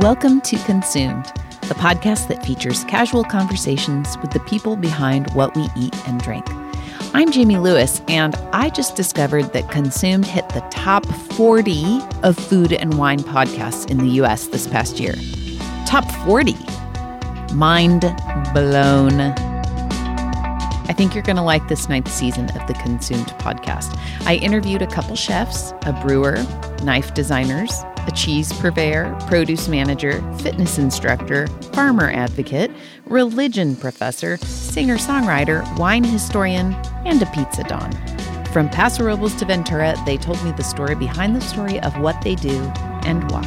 [0.00, 1.26] Welcome to Consumed,
[1.68, 6.46] the podcast that features casual conversations with the people behind what we eat and drink.
[7.12, 11.04] I'm Jamie Lewis, and I just discovered that Consumed hit the top
[11.34, 15.12] 40 of food and wine podcasts in the US this past year.
[15.84, 16.54] Top 40.
[17.52, 18.00] Mind
[18.54, 19.20] blown.
[20.88, 23.94] I think you're going to like this ninth season of the Consumed podcast.
[24.24, 26.42] I interviewed a couple chefs, a brewer,
[26.82, 32.70] knife designers, a cheese purveyor, produce manager, fitness instructor, farmer advocate,
[33.06, 37.92] religion professor, singer songwriter, wine historian, and a pizza don.
[38.52, 42.20] From Paso Robles to Ventura, they told me the story behind the story of what
[42.22, 42.58] they do
[43.04, 43.42] and why.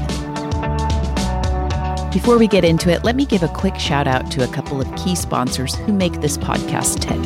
[2.14, 4.80] Before we get into it, let me give a quick shout out to a couple
[4.80, 7.20] of key sponsors who make this podcast tick.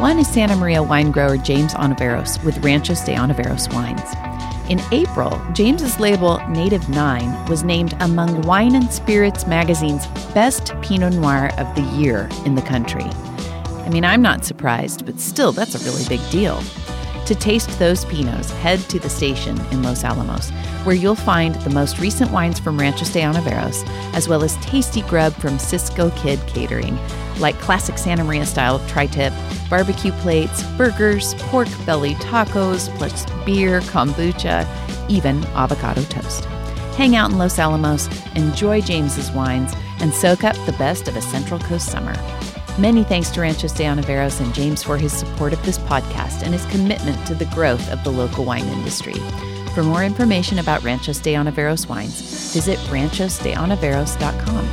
[0.00, 4.23] One is Santa Maria wine grower James Ontiveros with Ranchos de Ontiveros Wines.
[4.70, 11.12] In April, James's label Native Nine was named among Wine and Spirits magazine's best Pinot
[11.12, 13.04] Noir of the year in the country.
[13.04, 16.62] I mean, I'm not surprised, but still, that's a really big deal.
[17.26, 20.50] To taste those Pinots, head to the station in Los Alamos,
[20.84, 23.82] where you'll find the most recent wines from Ranchos de Ontiveros,
[24.14, 26.98] as well as tasty grub from Cisco Kid Catering,
[27.38, 29.32] like classic Santa Maria style tri tip,
[29.70, 34.68] barbecue plates, burgers, pork belly tacos, plus beer, kombucha,
[35.08, 36.44] even avocado toast.
[36.96, 41.22] Hang out in Los Alamos, enjoy James's wines, and soak up the best of a
[41.22, 42.14] Central Coast summer.
[42.76, 46.52] Many thanks to Ranchos de Ontiveros and James for his support of this podcast and
[46.52, 49.14] his commitment to the growth of the local wine industry.
[49.74, 54.68] For more information about Ranchos de Ontiveros wines, visit ranchosdeontiveros.com.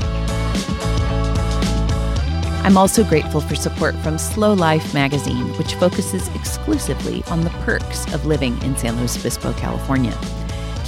[2.65, 8.11] I'm also grateful for support from SLO Life magazine, which focuses exclusively on the perks
[8.15, 10.17] of living in San Luis Obispo, California.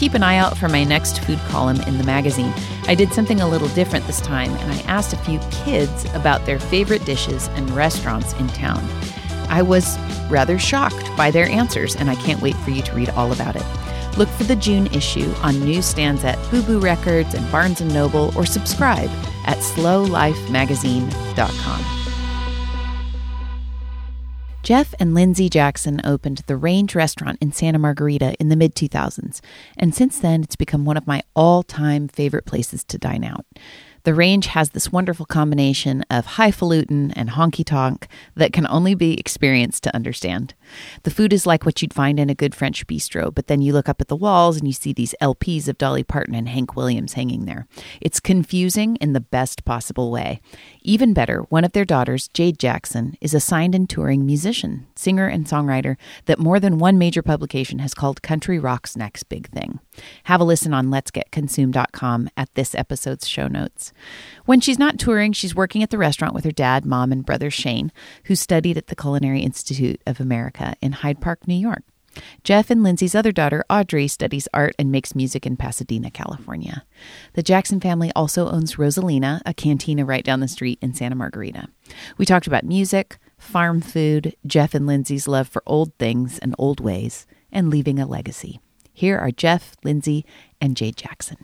[0.03, 2.53] Keep an eye out for my next food column in the magazine.
[2.89, 6.45] I did something a little different this time, and I asked a few kids about
[6.45, 8.85] their favorite dishes and restaurants in town.
[9.47, 9.97] I was
[10.29, 13.55] rather shocked by their answers, and I can't wait for you to read all about
[13.55, 13.63] it.
[14.17, 18.37] Look for the June issue on newsstands at Boo Boo Records and Barnes & Noble,
[18.37, 19.09] or subscribe
[19.45, 22.02] at slolifemagazine.com.
[24.63, 29.41] Jeff and Lindsay Jackson opened the Range restaurant in Santa Margarita in the mid 2000s,
[29.77, 33.45] and since then it's become one of my all time favorite places to dine out.
[34.03, 39.17] The range has this wonderful combination of highfalutin and honky tonk that can only be
[39.17, 40.53] experienced to understand.
[41.03, 43.71] The food is like what you'd find in a good French bistro, but then you
[43.71, 46.75] look up at the walls and you see these LPs of Dolly Parton and Hank
[46.75, 47.65] Williams hanging there.
[48.01, 50.41] It's confusing in the best possible way.
[50.81, 55.27] Even better, one of their daughters, Jade Jackson, is a signed and touring musician, singer,
[55.27, 59.79] and songwriter that more than one major publication has called country rock's next big thing.
[60.25, 63.92] Have a listen on Let's Get letsgetconsumed.com at this episode's show notes.
[64.45, 67.49] When she's not touring, she's working at the restaurant with her dad, mom, and brother
[67.49, 67.91] Shane,
[68.25, 71.83] who studied at the Culinary Institute of America in Hyde Park, New York.
[72.43, 76.85] Jeff and Lindsay's other daughter, Audrey, studies art and makes music in Pasadena, California.
[77.33, 81.69] The Jackson family also owns Rosalina, a cantina right down the street in Santa Margarita.
[82.17, 86.79] We talked about music, farm food, Jeff and Lindsay's love for old things and old
[86.79, 88.59] ways, and leaving a legacy.
[88.93, 90.25] Here are Jeff, Lindsay,
[90.61, 91.37] and Jade Jackson.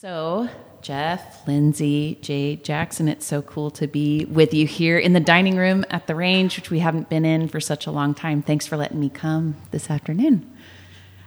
[0.00, 0.48] So,
[0.80, 5.58] Jeff, Lindsay, Jade Jackson, it's so cool to be with you here in the dining
[5.58, 8.40] room at the range, which we haven't been in for such a long time.
[8.40, 10.50] Thanks for letting me come this afternoon.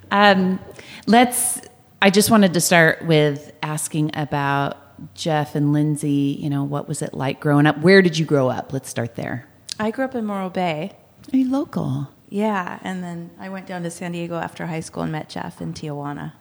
[0.09, 0.59] Um,
[1.05, 1.61] let's,
[2.01, 6.35] I just wanted to start with asking about Jeff and Lindsay.
[6.41, 7.77] You know, what was it like growing up?
[7.77, 8.73] Where did you grow up?
[8.73, 9.47] Let's start there.
[9.79, 10.93] I grew up in Morro Bay.
[11.31, 12.07] Are you local?
[12.27, 15.61] Yeah, and then I went down to San Diego after high school and met Jeff
[15.61, 16.31] in Tijuana.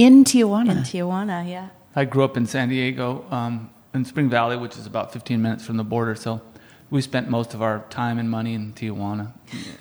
[0.00, 0.70] In Tijuana?
[0.70, 1.68] In Tijuana, yeah.
[1.94, 5.66] I grew up in San Diego, um, in Spring Valley, which is about 15 minutes
[5.66, 6.14] from the border.
[6.14, 6.40] So
[6.88, 9.32] we spent most of our time and money in Tijuana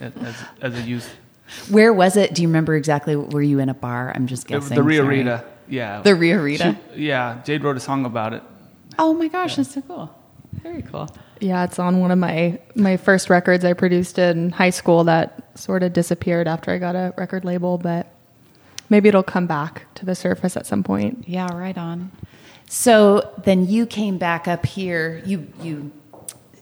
[0.02, 1.16] as, as a youth.
[1.70, 2.36] Where was it?
[2.36, 3.16] Do you remember exactly?
[3.16, 4.12] Were you in a bar?
[4.14, 4.76] I'm just guessing.
[4.76, 6.02] The Rio Rita, yeah.
[6.02, 6.78] The Rio Rita?
[6.94, 8.44] She, yeah, Jade wrote a song about it.
[8.98, 9.56] Oh my gosh, yeah.
[9.64, 10.14] that's so cool.
[10.52, 11.08] Very cool.
[11.40, 15.58] Yeah, it's on one of my my first records I produced in high school that
[15.58, 18.14] sort of disappeared after I got a record label, but
[18.90, 21.26] maybe it'll come back to the surface at some point.
[21.28, 22.12] Yeah, right on.
[22.68, 25.22] So then you came back up here.
[25.26, 25.92] You you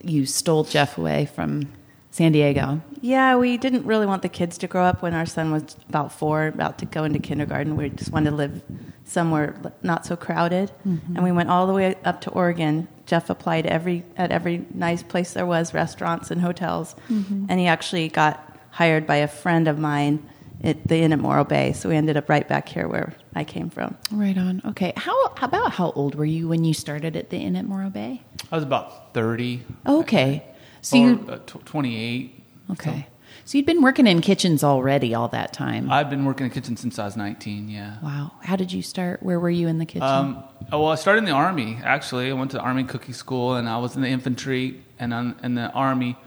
[0.03, 1.73] you stole Jeff away from
[2.11, 2.81] San Diego.
[3.01, 6.11] Yeah, we didn't really want the kids to grow up when our son was about
[6.11, 7.75] four, about to go into kindergarten.
[7.75, 8.61] We just wanted to live
[9.03, 11.15] somewhere not so crowded, mm-hmm.
[11.15, 12.87] and we went all the way up to Oregon.
[13.05, 17.45] Jeff applied every at every nice place there was, restaurants and hotels, mm-hmm.
[17.49, 20.27] and he actually got hired by a friend of mine
[20.67, 21.73] at the inn at Morro Bay.
[21.73, 23.97] So we ended up right back here where I came from.
[24.11, 24.61] Right on.
[24.65, 24.93] Okay.
[24.97, 27.89] How, how about how old were you when you started at the Inn at Morro
[27.89, 28.21] Bay?
[28.51, 29.63] I was about 30.
[29.87, 30.43] Okay.
[30.81, 32.43] So or, you uh, tw- 28.
[32.71, 33.07] okay.
[33.45, 35.89] So you'd been working in kitchens already all that time.
[35.89, 37.95] I've been working in kitchens since I was 19, yeah.
[38.03, 38.33] wow.
[38.43, 39.23] How did you start?
[39.23, 40.03] Where were you in the kitchen?
[40.03, 42.29] Um, oh, well, I started in the Army, actually.
[42.29, 45.39] I went to the Army cooking school, and I was in the infantry and on,
[45.43, 46.17] in the Army.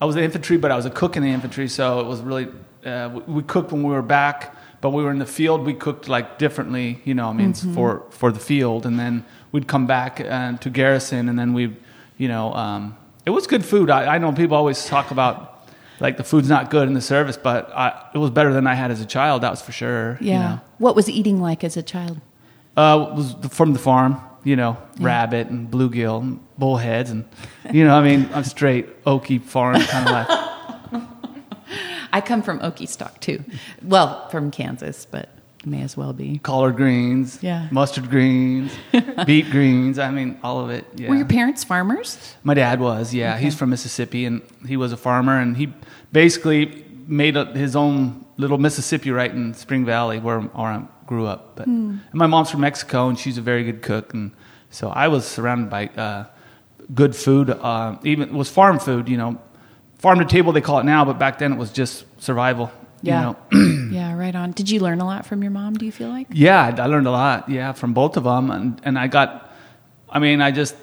[0.00, 2.06] I was in the infantry, but I was a cook in the infantry, so it
[2.06, 2.46] was really,
[2.84, 6.08] uh, we, cooked when we were back, but we were in the field, we cooked
[6.08, 8.86] like differently, you know, I mean, for, for the field.
[8.86, 11.76] And then we'd come back uh, to garrison, and then we,
[12.16, 12.96] you know, um,
[13.26, 13.90] it was good food.
[13.90, 15.66] I, I know people always talk about,
[16.00, 18.74] like, the food's not good in the service, but I, it was better than I
[18.74, 20.16] had as a child, that was for sure.
[20.20, 20.42] you yeah.
[20.42, 20.60] know.
[20.78, 22.20] What was eating like as a child?
[22.76, 27.26] Uh, was from the farm, you know, rabbit and bluegill and bullheads and,
[27.72, 30.46] you know, I mean, I'm straight Okie farm kind of life.
[32.12, 33.44] I come from Okie stock too.
[33.82, 35.28] Well, from Kansas, but
[35.64, 36.38] may as well be.
[36.38, 37.68] Collard greens, Yeah.
[37.70, 38.72] mustard greens,
[39.26, 39.98] beet greens.
[39.98, 40.86] I mean, all of it.
[40.96, 41.10] Yeah.
[41.10, 42.36] Were your parents farmers?
[42.42, 43.36] My dad was, yeah.
[43.38, 45.72] He's from Mississippi, and he was a farmer, and he
[46.12, 51.56] basically made a, his own little Mississippi right in Spring Valley, where, I grew up.
[51.56, 54.32] But and my mom's from Mexico, and she's a very good cook, and
[54.70, 56.24] so I was surrounded by uh,
[56.94, 57.50] good food.
[57.50, 59.40] Uh, even it was farm food, you know,
[60.00, 62.70] farm to table they call it now, but back then it was just survival.
[63.02, 63.34] Yeah.
[63.50, 63.88] You know?
[63.92, 64.52] yeah, right on.
[64.52, 66.26] Did you learn a lot from your mom, do you feel like?
[66.32, 67.48] Yeah, I learned a lot.
[67.48, 69.50] Yeah, from both of them, and and I got,
[70.08, 70.74] I mean, I just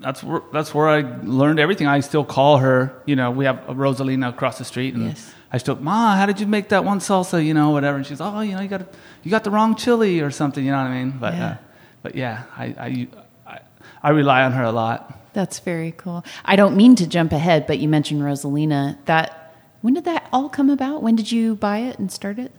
[0.00, 1.86] that's where that's where I learned everything.
[1.86, 2.92] I still call her.
[3.06, 5.32] You know, we have a Rosalina across the street, and Yes.
[5.54, 7.44] I still, Ma, how did you make that one salsa?
[7.44, 7.98] You know, whatever.
[7.98, 8.82] And she's, oh, you know, you got
[9.22, 10.64] you got the wrong chili or something.
[10.64, 11.18] You know what I mean?
[11.20, 11.46] But Yeah.
[11.46, 11.56] uh,
[12.02, 13.08] but yeah, I, I
[13.46, 13.58] I
[14.02, 15.16] I rely on her a lot.
[15.32, 16.24] That's very cool.
[16.44, 18.98] I don't mean to jump ahead, but you mentioned Rosalina.
[19.06, 21.02] That when did that all come about?
[21.02, 22.52] When did you buy it and start it?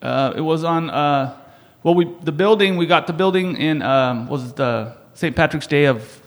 [0.00, 0.90] Uh, it was on.
[0.90, 1.36] Uh,
[1.82, 5.34] well, we the building we got the building in um, was the St.
[5.34, 6.22] Patrick's Day of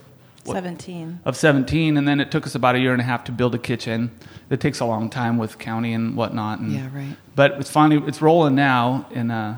[0.45, 0.53] What?
[0.55, 1.19] 17.
[1.25, 3.56] of 17 and then it took us about a year and a half to build
[3.56, 4.11] a kitchen
[4.49, 7.15] it takes a long time with county and whatnot and, Yeah, right.
[7.35, 9.53] but it's finally it's rolling now and uh,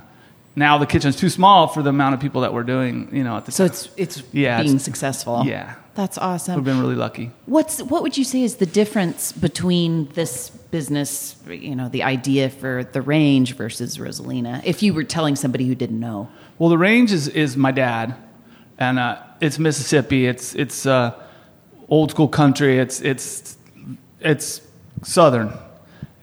[0.56, 3.38] now the kitchen's too small for the amount of people that we're doing you know
[3.38, 3.72] at the So time.
[3.74, 5.44] it's it's Yeah, being it's- successful.
[5.46, 6.56] yeah That's awesome.
[6.56, 11.36] we've been really lucky What's what would you say is the difference between this business,
[11.48, 14.62] you know, the idea for the range versus Rosalina?
[14.66, 16.28] If you were telling somebody who didn't know,
[16.60, 18.14] Well, the range is, is my dad,
[18.78, 20.28] and uh, it's Mississippi.
[20.28, 21.12] It's it's uh,
[21.88, 22.78] old school country.
[22.84, 23.58] It's it's
[24.20, 24.60] it's
[25.04, 25.50] southern,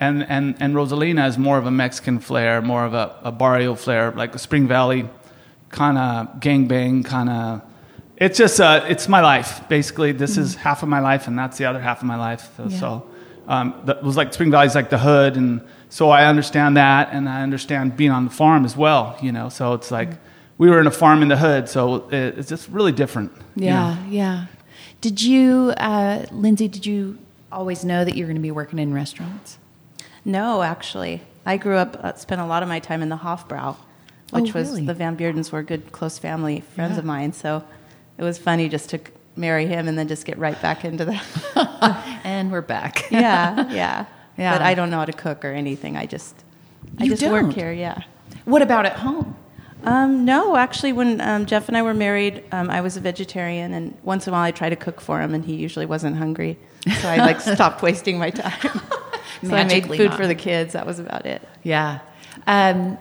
[0.02, 3.74] and and and Rosalina is more of a Mexican flair, more of a, a barrio
[3.74, 5.08] flair, like a Spring Valley
[5.70, 7.62] kind of gangbang kind of.
[8.16, 10.12] It's just uh, it's my life basically.
[10.12, 12.42] This is half of my life, and that's the other half of my life.
[12.56, 12.80] So, Yeah.
[12.80, 13.06] so
[13.48, 17.28] um, that was like Spring Valley's like the hood, and so I understand that, and
[17.28, 19.16] I understand being on the farm as well.
[19.22, 20.10] You know, so it's like
[20.58, 23.30] we were in a farm in the hood, so it, it's just really different.
[23.56, 24.10] you yeah, know.
[24.10, 24.46] yeah.
[25.00, 26.68] Did you, uh, Lindsay?
[26.68, 27.18] Did you
[27.50, 29.58] always know that you were going to be working in restaurants?
[30.24, 31.22] No, actually.
[31.44, 33.76] I grew up, uh, spent a lot of my time in the Hofbrau,
[34.34, 36.98] Oh, which was the Van Beardens were good, close family friends Yeah.
[37.00, 37.32] of mine.
[37.32, 37.62] So
[38.16, 39.00] it was funny just to
[39.36, 41.24] marry him and then just get right back into that.
[42.24, 43.04] And we're back.
[43.10, 44.06] yeah, yeah.
[44.38, 44.52] Yeah.
[44.56, 45.96] But I don't know how to cook or anything.
[45.96, 46.34] I just,
[47.00, 47.32] I You just don't?
[47.32, 47.72] work here.
[47.72, 48.02] Yeah.
[48.44, 49.36] What about at home?
[49.84, 53.72] Um, no, actually, when um, Jeff and I were married, um, I was a vegetarian,
[53.74, 56.16] and once in a while I tried to cook for him, and he usually wasn't
[56.16, 56.56] hungry,
[57.00, 58.80] so I like stopped wasting my time.
[59.42, 60.16] So I made food not.
[60.16, 60.72] for the kids.
[60.74, 61.42] That was about it.
[61.62, 62.00] Yeah.
[62.46, 62.98] Um,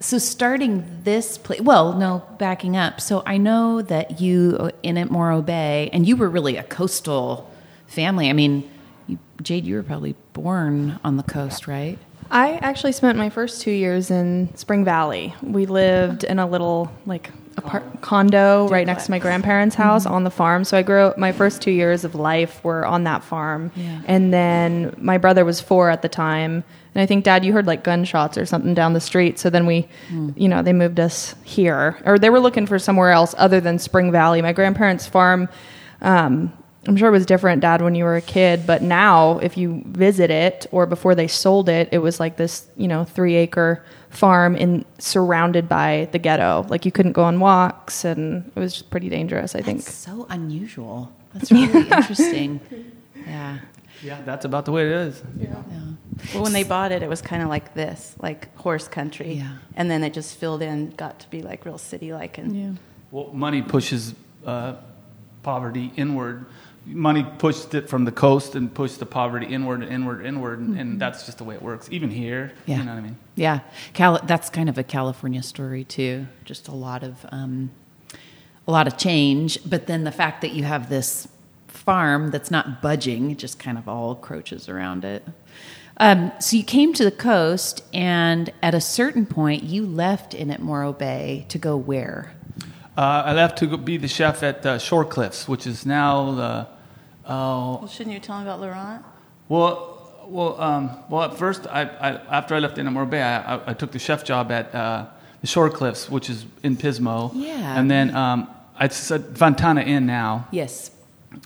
[0.00, 3.00] so starting this place, well, no, backing up.
[3.00, 7.50] So I know that you in at Morro Bay, and you were really a coastal
[7.86, 8.30] family.
[8.30, 8.68] I mean,
[9.06, 11.98] you, Jade, you were probably born on the coast, right?
[12.30, 15.34] I actually spent my first two years in Spring Valley.
[15.42, 17.30] We lived in a little like
[17.64, 20.64] apart- condo right next to my grandparents' house on the farm.
[20.64, 21.18] So I grew up.
[21.18, 23.98] My first two years of life were on that farm, Yeah.
[24.06, 26.64] and then my brother was four at the time.
[26.94, 29.38] And I think, Dad, you heard like gunshots or something down the street.
[29.38, 29.86] So then we,
[30.34, 33.78] you know, they moved us here, or they were looking for somewhere else other than
[33.78, 34.42] Spring Valley.
[34.42, 35.48] My grandparents' farm.
[36.02, 36.52] Um,
[36.88, 39.82] I'm sure it was different, Dad, when you were a kid, but now if you
[39.86, 43.84] visit it or before they sold it, it was like this, you know, three acre
[44.10, 46.66] farm in surrounded by the ghetto.
[46.68, 49.54] Like you couldn't go on walks, and it was just pretty dangerous.
[49.54, 49.82] I think.
[49.82, 51.12] So unusual.
[51.34, 52.60] That's really interesting.
[53.26, 53.58] Yeah.
[54.02, 55.22] Yeah, that's about the way it is.
[55.38, 55.56] yeah.
[56.34, 59.56] Well, when they bought it, it was kind of like this, like horse country, Yeah.
[59.76, 62.70] and then it just filled in, got to be like real city-like, and Yeah.
[63.10, 64.14] Well, money pushes
[64.46, 64.76] uh,
[65.42, 66.46] poverty inward.
[66.86, 70.78] money pushed it from the coast and pushed the poverty inward and inward inward and,
[70.80, 72.78] and that's just the way it works even here Yeah.
[72.78, 73.60] you know what i mean Yeah,
[73.94, 76.26] Cal- that's kind of a California story too.
[76.44, 77.70] Just a lot of um,
[78.68, 81.26] a lot of change, but then the fact that you have this
[81.66, 85.26] farm that's not budging, just kind of all croaches around it.
[85.96, 90.50] Um, so you came to the coast, and at a certain point, you left in
[90.50, 92.34] at Morro Bay to go where?
[92.98, 96.66] uh, i left to be the chef at uh, shore cliffs which is now the
[97.24, 99.02] oh Well, shouldn't you tell them about Laurent?
[99.48, 99.99] Well,
[100.30, 101.22] well, um, well.
[101.30, 103.90] At first, I, I after I left Inn at Morro Bay, I, I, I took
[103.92, 105.06] the chef job at uh,
[105.40, 107.30] the Shore Cliffs, which is in Pismo.
[107.34, 107.78] Yeah.
[107.78, 110.90] And then um, I said Fontana Inn now, Yes.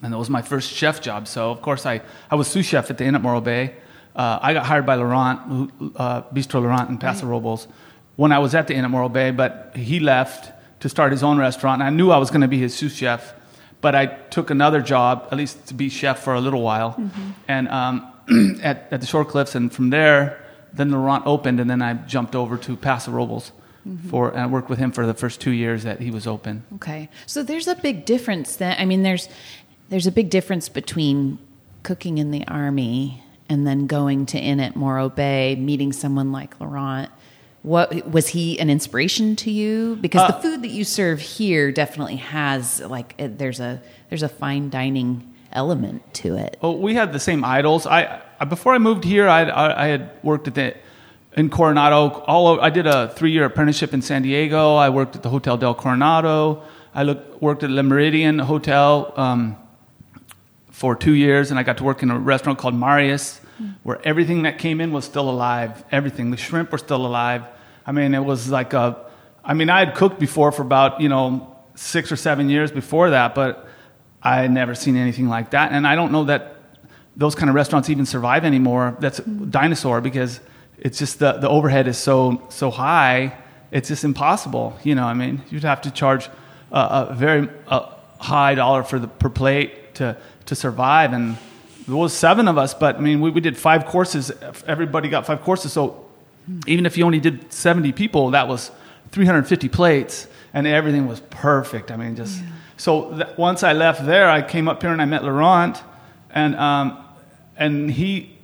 [0.03, 1.27] and that was my first chef job.
[1.27, 2.01] So of course, I,
[2.31, 3.75] I was sous chef at the Inn at Morro Bay.
[4.15, 7.67] Uh, I got hired by Laurent, who- uh, Bistro Laurent in Paso Robles,
[8.17, 9.31] when I was at the Inn at Morro Bay.
[9.33, 11.81] But he left to start his own restaurant.
[11.83, 13.33] And I knew I was going to be his sous chef,
[13.81, 17.01] but I took another job, at least to be chef for a little while,
[17.49, 18.07] and um,
[18.63, 19.55] at, at the Shore Cliffs.
[19.55, 23.53] And from there, then Laurent opened, and then I jumped over to Paso Robles.
[24.09, 26.65] For, and I worked with him for the first two years that he was open.
[26.77, 27.11] Okay.
[27.27, 29.29] So there's a big difference That I mean, there's
[29.91, 31.39] there's a big difference between
[31.83, 36.59] cooking in the army and then going to Inn at Morro Bay, meeting someone like
[36.61, 37.11] Laurent.
[37.63, 39.99] What was he an inspiration to you?
[40.01, 44.31] Because the food that you serve here definitely has like uh, there's a there's a
[44.31, 46.59] fine dining element to it.
[46.61, 47.87] Well, we had the same idols.
[47.87, 50.75] I, I before I moved here, I, I, I had worked at the
[51.37, 52.11] in Coronado.
[52.27, 54.77] All over, I did a three-year apprenticeship in San Diego.
[54.77, 56.63] I worked at the Hotel del Coronado.
[56.95, 57.05] I
[57.41, 59.57] worked at Le Méridien Hotel um,
[60.71, 63.41] for two years, and I got to work in a restaurant called Marius,
[63.83, 65.85] where everything that came in was still alive.
[65.91, 67.45] Everything, the shrimp were still alive.
[67.87, 68.97] I mean, it was like a.
[69.45, 73.11] I mean, I had cooked before for about you know six or seven years before
[73.11, 73.69] that, but
[74.25, 76.57] I had never seen anything like that, and I don't know that
[77.17, 78.97] those kind of restaurants even survive anymore.
[78.99, 80.41] That's dinosaur because
[80.79, 83.37] it's just the, the overhead is so so high.
[83.71, 84.77] It's just impossible.
[84.83, 86.29] You know, I mean, you'd have to charge
[86.73, 90.17] a, a very uh high dollar for the per plate to
[90.47, 91.13] to survive.
[91.13, 91.37] And
[91.87, 94.33] there was seven of us, but I mean, we, we did five courses.
[94.67, 96.05] Everybody got five courses, so
[96.67, 98.71] even if you only did 70 people, that was
[99.13, 101.91] 350 plates, and everything was perfect.
[101.91, 102.43] I mean, just
[102.77, 105.83] so that once I left there, I came up here and I met Laurent,
[106.31, 107.05] and um,
[107.57, 108.37] and he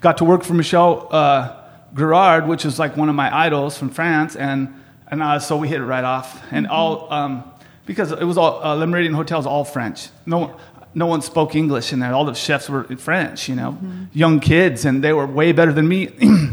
[0.00, 1.56] got to work for Michel uh,
[1.94, 4.74] Guérard, which is like one of my idols from France, and
[5.08, 7.44] and uh, so we hit it right off, and all um,
[7.86, 10.08] because it was all uh, Le Méridien Hotels all French.
[10.26, 10.54] No one.
[10.92, 12.12] No one spoke English in there.
[12.12, 13.78] All the chefs were French, you know,
[14.12, 16.08] young kids, and they were way better than me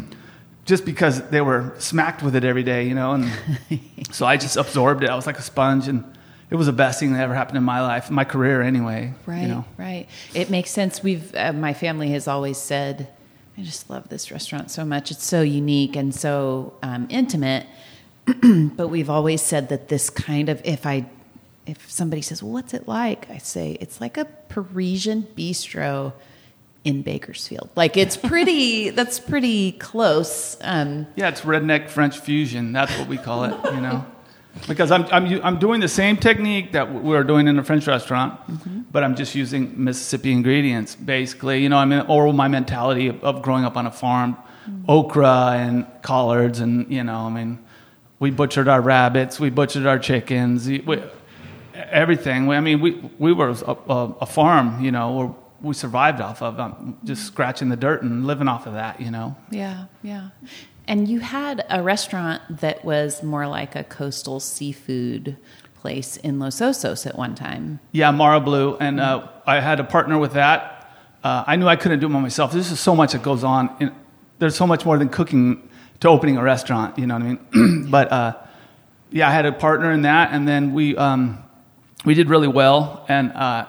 [0.65, 3.13] just because they were smacked with it every day, you know.
[3.13, 3.31] And
[4.11, 5.09] so I just absorbed it.
[5.09, 6.03] I was like a sponge, and
[6.49, 9.13] it was the best thing that ever happened in my life, my career, anyway.
[9.25, 9.65] Right, You know.
[9.77, 10.07] right.
[10.33, 11.03] It makes sense.
[11.03, 13.09] We've uh, my family has always said,
[13.57, 15.11] "I just love this restaurant so much.
[15.11, 17.65] It's so unique and so um, intimate."
[18.75, 21.05] but we've always said that this kind of if I
[21.65, 26.13] if somebody says, "Well, what's it like?" I say it's like a Parisian bistro
[26.83, 27.69] in Bakersfield.
[27.75, 28.89] Like it's pretty.
[28.91, 30.55] that's pretty close.
[30.61, 32.71] Um, Yeah, it's redneck French fusion.
[32.71, 34.05] That's what we call it, you know.
[34.67, 38.39] Because I'm, I'm, I'm doing the same technique that we're doing in a French restaurant,
[38.47, 38.81] mm-hmm.
[38.91, 41.61] but I'm just using Mississippi ingredients, basically.
[41.63, 44.89] You know, I mean, or my mentality of, of growing up on a farm, mm-hmm.
[44.89, 47.59] okra and collards, and, you know, I mean,
[48.19, 51.03] we butchered our rabbits, we butchered our chickens, we,
[51.75, 52.49] everything.
[52.49, 56.41] I mean, we, we were a, a, a farm, you know, where we survived off
[56.41, 57.27] of um, just mm-hmm.
[57.27, 59.35] scratching the dirt and living off of that, you know.
[59.49, 60.29] Yeah, yeah.
[60.87, 65.35] And you had a restaurant that was more like a coastal seafood
[65.75, 67.79] place in Los Osos at one time.
[67.91, 70.89] Yeah, Mara Blue, and uh, I had a partner with that.
[71.23, 72.53] Uh, I knew I couldn't do it by myself.
[72.53, 73.75] There's just so much that goes on.
[73.79, 73.93] In,
[74.39, 76.97] there's so much more than cooking to opening a restaurant.
[76.97, 77.87] You know what I mean?
[77.91, 78.37] but uh,
[79.11, 81.43] yeah, I had a partner in that, and then we um,
[82.05, 83.05] we did really well.
[83.09, 83.67] And uh,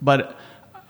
[0.00, 0.36] but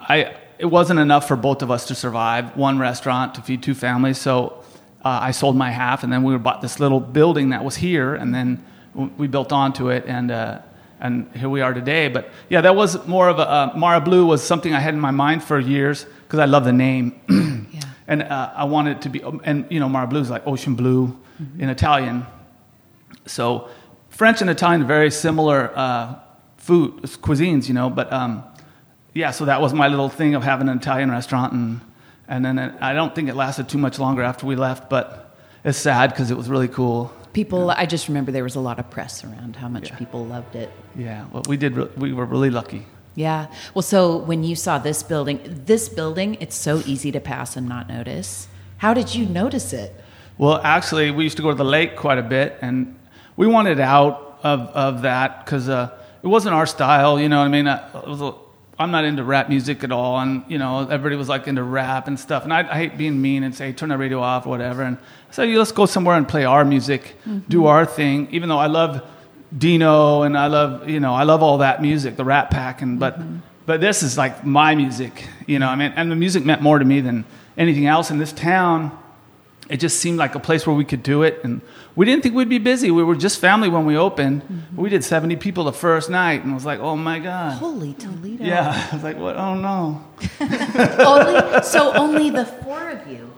[0.00, 3.75] I it wasn't enough for both of us to survive one restaurant to feed two
[3.75, 4.19] families.
[4.19, 4.62] So
[5.04, 8.14] uh, I sold my half, and then we bought this little building that was here,
[8.14, 8.62] and then
[8.94, 10.61] we built onto it, and uh,
[11.00, 12.09] and here we are today.
[12.09, 15.00] But yeah, that was more of a uh, Mara Blue was something I had in
[15.00, 17.21] my mind for years because I love the name,
[17.73, 17.80] Yeah.
[18.06, 20.75] and uh, I wanted it to be, and you know, Mara Blue is like ocean
[20.75, 21.18] blue
[21.59, 22.25] in Italian.
[23.26, 23.68] So
[24.11, 26.14] French and Italian are very similar uh,
[26.59, 27.90] food cuisines, you know.
[27.90, 28.44] But um,
[29.14, 31.80] yeah, so that was my little thing of having an Italian restaurant, and
[32.33, 35.37] and then it, I don't think it lasted too much longer after we left, but
[35.65, 37.12] it's sad because it was really cool.
[37.35, 40.57] People, I just remember there was a lot of press around how much people loved
[40.57, 40.71] it.
[40.97, 41.77] Yeah, well, we did.
[41.77, 42.87] Re- we were really lucky.
[43.15, 43.49] Yeah.
[43.75, 47.69] Well, so when you saw this building, this building, it's so easy to pass and
[47.69, 48.49] not notice.
[48.79, 49.95] How did you notice it?
[50.39, 52.99] Well, actually, we used to go to the lake quite a bit, and
[53.37, 55.91] we wanted out of, of that because uh,
[56.23, 57.21] it wasn't our style.
[57.21, 57.69] You know what I mean?
[57.69, 58.33] I, it was a,
[58.79, 62.09] I'm not into rap music at all, and you know everybody was like into rap
[62.09, 62.45] and stuff.
[62.45, 64.83] And I, I hate being mean and say turn the radio off or whatever.
[64.83, 67.41] And I said, let's go somewhere and play our music, mm-hmm.
[67.49, 68.29] do our thing.
[68.31, 69.07] Even though I love
[69.57, 72.99] Dino and I love you know I love all that music, the Rat Pack, and
[72.99, 73.38] but mm-hmm.
[73.67, 75.26] but this is like my music.
[75.47, 77.25] You know, I mean, and the music meant more to me than
[77.59, 78.99] anything else in this town.
[79.69, 81.61] It just seemed like a place where we could do it, and
[81.95, 82.90] we didn't think we'd be busy.
[82.90, 84.42] We were just family when we opened.
[84.75, 87.59] We did 70 people the first night, and I was like, oh my god.
[87.59, 88.45] Holy Toledo.
[88.45, 89.37] Yeah, I was like, what?
[89.37, 90.04] Oh no.
[91.04, 93.33] only, so only the four of you,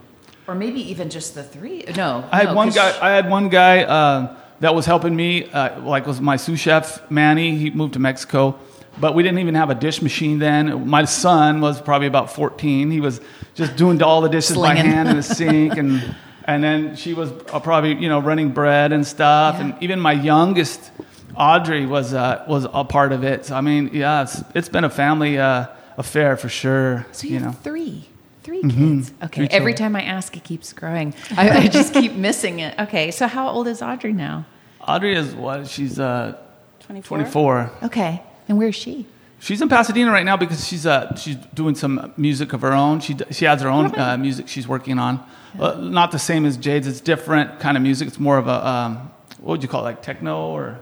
[0.46, 1.84] or maybe even just the three.
[1.96, 2.98] No, I had no, one guy.
[3.00, 5.50] I had one guy uh, that was helping me.
[5.50, 7.56] Uh, like was my sous chef Manny.
[7.56, 8.58] He moved to Mexico,
[8.98, 10.88] but we didn't even have a dish machine then.
[10.88, 12.90] My son was probably about 14.
[12.90, 13.20] He was
[13.54, 17.30] just doing all the dishes by hand in the sink, and and then she was
[17.30, 19.56] uh, probably you know running bread and stuff.
[19.56, 19.64] Yeah.
[19.66, 20.90] And even my youngest,
[21.36, 23.46] Audrey, was uh, was a part of it.
[23.46, 27.06] So I mean, yeah, it's, it's been a family uh, affair for sure.
[27.12, 27.46] So you, you know.
[27.46, 28.08] have three.
[28.42, 29.10] Three kids.
[29.22, 29.46] Okay.
[29.46, 29.94] Three Every children.
[29.94, 31.14] time I ask, it keeps growing.
[31.34, 32.78] I, I just keep missing it.
[32.78, 33.10] Okay.
[33.10, 34.44] So how old is Audrey now?
[34.86, 35.66] Audrey is what?
[35.66, 36.36] She's uh,
[36.80, 37.18] 24?
[37.20, 37.70] 24.
[37.84, 38.22] Okay.
[38.48, 39.06] And where's she?
[39.40, 43.00] She's in Pasadena right now because she's uh, she's doing some music of her own.
[43.00, 45.24] She she has her own uh, music she's working on.
[45.58, 46.86] Uh, not the same as Jade's.
[46.86, 48.08] It's different kind of music.
[48.08, 49.10] It's more of a um,
[49.40, 50.78] what would you call it, like techno or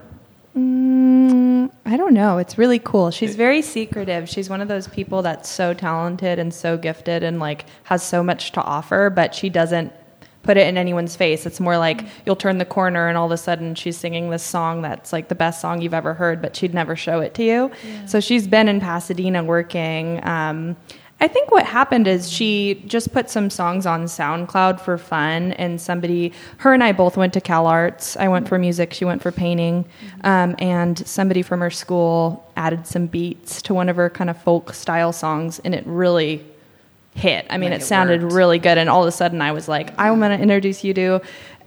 [0.57, 2.39] Mm, I don't know.
[2.39, 3.11] It's really cool.
[3.11, 4.29] She's very secretive.
[4.29, 8.23] She's one of those people that's so talented and so gifted and like has so
[8.23, 9.93] much to offer, but she doesn't
[10.43, 11.47] put it in anyone's face.
[11.47, 14.43] It's more like you'll turn the corner and all of a sudden she's singing this
[14.43, 17.45] song that's like the best song you've ever heard, but she'd never show it to
[17.45, 17.71] you.
[18.07, 20.25] So she's been in Pasadena working.
[20.27, 20.77] Um,
[21.21, 25.81] I think what happened is she just put some songs on SoundCloud for fun, and
[25.81, 28.17] somebody, her and I both went to Cal Arts.
[28.17, 29.85] I went for music, she went for painting,
[30.25, 34.43] um, and somebody from her school added some beats to one of her kind of
[34.43, 36.45] folk style songs, and it really
[37.15, 37.47] hit.
[37.51, 38.35] I mean, Like it it sounded worked.
[38.35, 40.95] really good, and all of a sudden I was like, I want to introduce you
[40.95, 41.21] to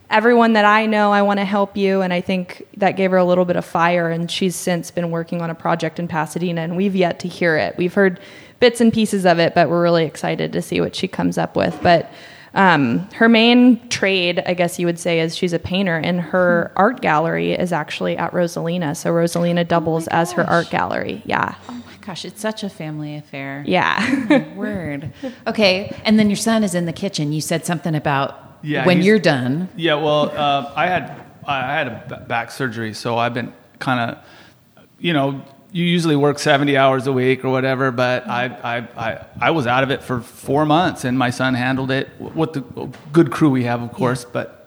[0.09, 1.11] everyone that I know.
[1.11, 3.65] I want to help you, and I think that gave her a little bit of
[3.65, 4.09] fire.
[4.09, 7.57] And she's since been working on a project in Pasadena, and we've yet to hear
[7.57, 7.75] it.
[7.77, 8.19] We've heard
[8.59, 11.55] bits and pieces of it, but we're really excited to see what she comes up
[11.55, 11.77] with.
[11.83, 12.09] But
[12.53, 16.71] um, her main trade, I guess you would say, is she's a painter, and her
[16.75, 18.95] art gallery is actually at Rosalina.
[18.95, 21.21] So Rosalina doubles as her art gallery.
[21.25, 23.63] Yeah, Oh gosh, it's such a family affair.
[23.67, 24.53] yeah.
[24.55, 25.11] Word.
[25.47, 25.95] Okay.
[26.05, 27.33] And then your son is in the kitchen.
[27.33, 29.69] You said something about Yeah, when you're done.
[29.75, 34.17] Yeah, well, uh, I had I had a back surgery, so I've been kind of,
[34.99, 35.41] you know,
[35.71, 39.67] you usually work seventy hours a week or whatever, but I, I I I was
[39.67, 42.61] out of it for four months, and my son handled it with the
[43.11, 44.61] good crew we have, of course, but.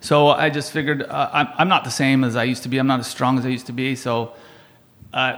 [0.00, 2.78] So I just figured uh, I'm, I'm not the same as I used to be.
[2.78, 3.94] I'm not as strong as I used to be.
[3.94, 4.34] So
[5.14, 5.36] uh,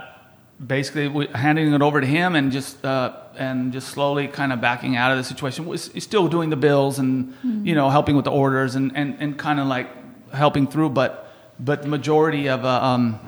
[0.65, 4.61] basically, we, handing it over to him and just uh, and just slowly kind of
[4.61, 5.65] backing out of the situation.
[5.65, 7.33] Was he's still doing the bills and
[7.65, 9.89] you know helping with the orders and, and, and kind of like
[10.33, 13.19] helping through, but but the majority of uh, um,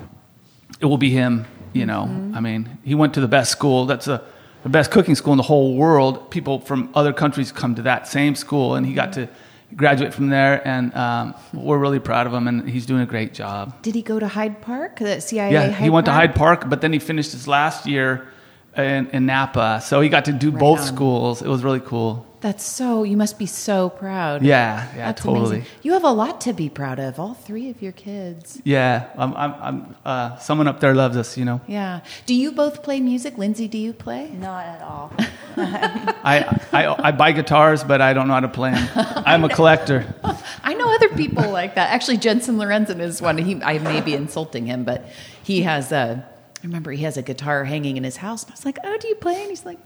[0.80, 1.46] it will be him.
[1.74, 3.86] You know, I mean, he went to the best school.
[3.86, 4.22] That's a
[4.62, 6.30] the best cooking school in the whole world.
[6.30, 9.28] People from other countries come to that same school, and he got to
[9.76, 10.66] graduate from there.
[10.66, 13.80] And um, we're really proud of him, and he's doing a great job.
[13.82, 14.98] Did he go to Hyde Park?
[14.98, 17.86] The CIA Yeah, Hyde he went to Hyde Park, but then he finished his last
[17.86, 18.28] year
[18.76, 20.86] in, in Napa, so he got to do both on.
[20.86, 21.42] schools.
[21.42, 22.26] It was really cool.
[22.40, 24.42] That's so, you must be so proud.
[24.42, 25.56] Yeah, yeah, That's totally.
[25.56, 25.66] amazing.
[25.82, 28.60] You have a lot to be proud of, all three of your kids.
[28.62, 31.60] Yeah, I'm, I'm, I'm, uh, someone up there loves us, you know.
[31.66, 32.00] Yeah.
[32.26, 33.38] Do you both play music?
[33.38, 34.30] Lindsay, do you play?
[34.34, 35.12] Not at all.
[35.56, 38.88] I, I, I buy guitars, but I don't know how to play them.
[38.94, 40.14] I'm a collector.
[40.62, 41.90] I know other people like that.
[41.90, 43.38] Actually, Jensen Lorenzen is one.
[43.38, 45.08] He, I may be insulting him, but
[45.42, 46.24] he has a.
[46.62, 48.42] I remember he has a guitar hanging in his house.
[48.42, 49.78] And I was like, "Oh, do you play?" And he's like,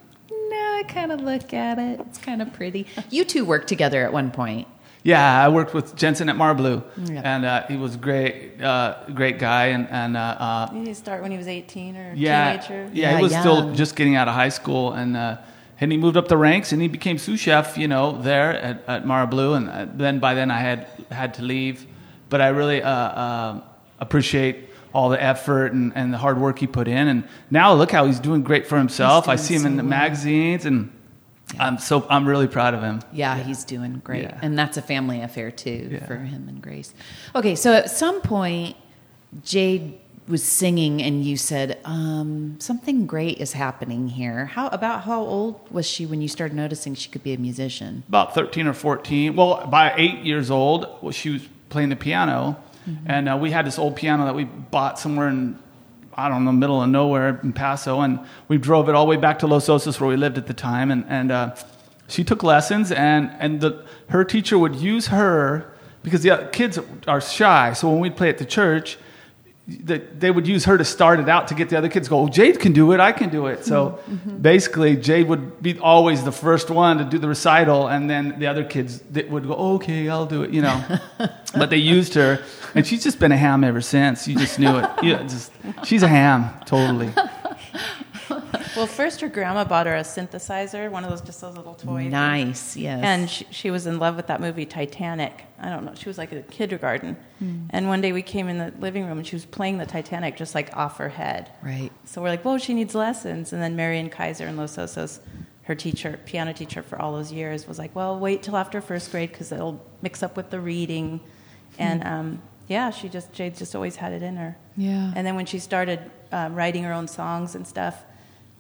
[0.51, 2.01] "No, I kind of look at it.
[2.01, 4.67] It's kind of pretty." You two worked together at one point.
[5.05, 7.23] Yeah, I worked with Jensen at Marbleu, Yeah.
[7.25, 10.95] and uh, he was a great, uh, great guy, and, and uh, uh, Did he
[10.95, 12.89] start when he was 18 or yeah, teenager?
[12.95, 13.41] yeah, Yeah, he was young.
[13.43, 15.39] still just getting out of high school, and uh,
[15.81, 18.85] and he moved up the ranks, and he became sous chef, you know, there at,
[18.87, 21.85] at Marbleu, and uh, then by then I had had to leave,
[22.29, 23.61] but I really uh, uh,
[23.99, 27.91] appreciate all the effort and, and the hard work he put in, and now look
[27.91, 29.29] how he's doing great for himself.
[29.29, 29.91] I see him in the well.
[29.91, 30.91] magazines, and
[31.59, 33.01] I'm so I'm really proud of him.
[33.13, 34.23] Yeah, he's doing great.
[34.25, 34.39] Yeah.
[34.43, 36.07] And that's a family affair too Yeah.
[36.07, 36.95] for him and Grace.
[37.35, 38.77] Okay, so at some point,
[39.45, 44.47] Jade was singing and you said um, something great is happening here.
[44.47, 48.05] How about how old was she when you started noticing she could be a musician?
[48.09, 49.35] About 13 or 14.
[49.35, 52.57] Well, by eight years old, well, she was playing the piano.
[52.89, 53.11] Mm-hmm.
[53.11, 55.59] And uh, we had this old piano that we bought somewhere in,
[56.15, 58.01] I don't know, middle of nowhere in Paso.
[58.01, 60.47] And we drove it all the way back to Los Osos where we lived at
[60.47, 60.91] the time.
[60.91, 61.55] And, and uh,
[62.09, 67.21] she took lessons, and, and the, her teacher would use her because the kids are
[67.21, 67.73] shy.
[67.73, 68.99] So when we'd play at the church,
[69.67, 72.21] they would use her to start it out to get the other kids to go,
[72.21, 73.65] oh, Jade can do it, I can do it.
[73.65, 74.39] So mm-hmm.
[74.39, 78.49] basically, Jade would be always the first one to do the recital, and then the
[78.49, 80.99] other kids would go, okay, I'll do it, you know.
[81.55, 82.43] but they used her,
[82.75, 84.27] and she's just been a ham ever since.
[84.27, 84.91] You just knew it.
[85.03, 85.53] Yeah, just,
[85.85, 87.13] she's a ham, totally.
[88.77, 92.11] Well, first her grandma bought her a synthesizer, one of those just those little toys.
[92.11, 93.03] Nice, yes.
[93.05, 95.45] And she, she was in love with that movie Titanic.
[95.59, 95.95] I don't know.
[95.95, 97.17] She was like in kindergarten.
[97.43, 97.67] Mm.
[97.71, 100.37] And one day we came in the living room and she was playing the Titanic
[100.37, 101.51] just like off her head.
[101.63, 101.93] Right.
[102.05, 103.53] So we're like, whoa, she needs lessons.
[103.53, 105.21] And then Marion Kaiser in Los Osos,
[105.65, 109.11] her teacher, piano teacher for all those years, was like, well, wait till after first
[109.11, 111.21] grade because it'll mix up with the reading.
[111.79, 112.11] And mm.
[112.11, 114.57] um, yeah, she just Jade just always had it in her.
[114.77, 115.13] Yeah.
[115.15, 118.03] And then when she started um, writing her own songs and stuff,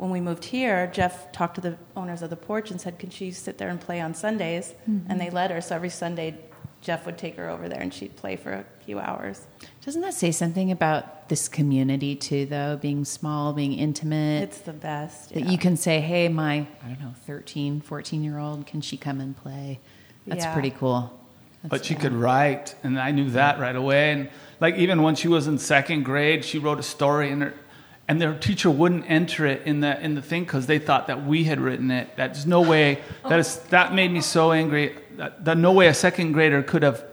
[0.02, 3.08] when we moved here, Jeff talked to the owners of the porch and said, "Can
[3.08, 5.08] she sit there and play on Sundays?" Mm-hmm.
[5.08, 5.60] And they let her.
[5.60, 6.40] So every Sunday,
[6.80, 9.46] Jeff would take her over there and she'd play for a few hours.
[9.84, 12.76] Doesn't that say something about this community too, though?
[12.82, 14.42] Being small, being intimate.
[14.42, 15.34] It's the best.
[15.34, 18.96] That you can say, "Hey, my I don't know, 13, 14 year old, can she
[18.96, 19.78] come and play?"
[20.26, 20.52] That's yeah.
[20.52, 21.16] pretty cool.
[21.62, 24.10] That's but she could write, and I knew that right away.
[24.10, 27.54] And like even when she was in second grade, she wrote a story in her
[28.08, 31.24] and their teacher wouldn't enter it in the in the thing because they thought that
[31.24, 32.10] we had written it.
[32.16, 32.98] That's no way.
[33.28, 34.96] That is that made me so angry.
[35.16, 37.04] That, that no way a second grader could have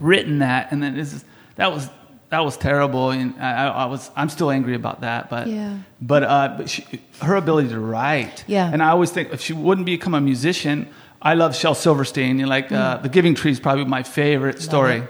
[0.00, 0.72] written that.
[0.72, 1.24] And then this
[1.56, 1.88] that was
[2.30, 3.10] that was terrible.
[3.10, 5.30] And I, I, was I'm still angry about that.
[5.30, 5.78] But yeah.
[6.00, 6.84] But uh, but she,
[7.22, 8.44] her ability to write.
[8.46, 8.70] Yeah.
[8.70, 10.88] And I always think if she wouldn't become a musician,
[11.22, 12.38] I love Shel Silverstein.
[12.38, 13.02] You like uh, mm.
[13.02, 15.04] the Giving Tree is probably my favorite story.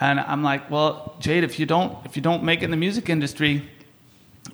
[0.00, 2.76] And I'm like, well, Jade, if you don't if you don't make it in the
[2.76, 3.68] music industry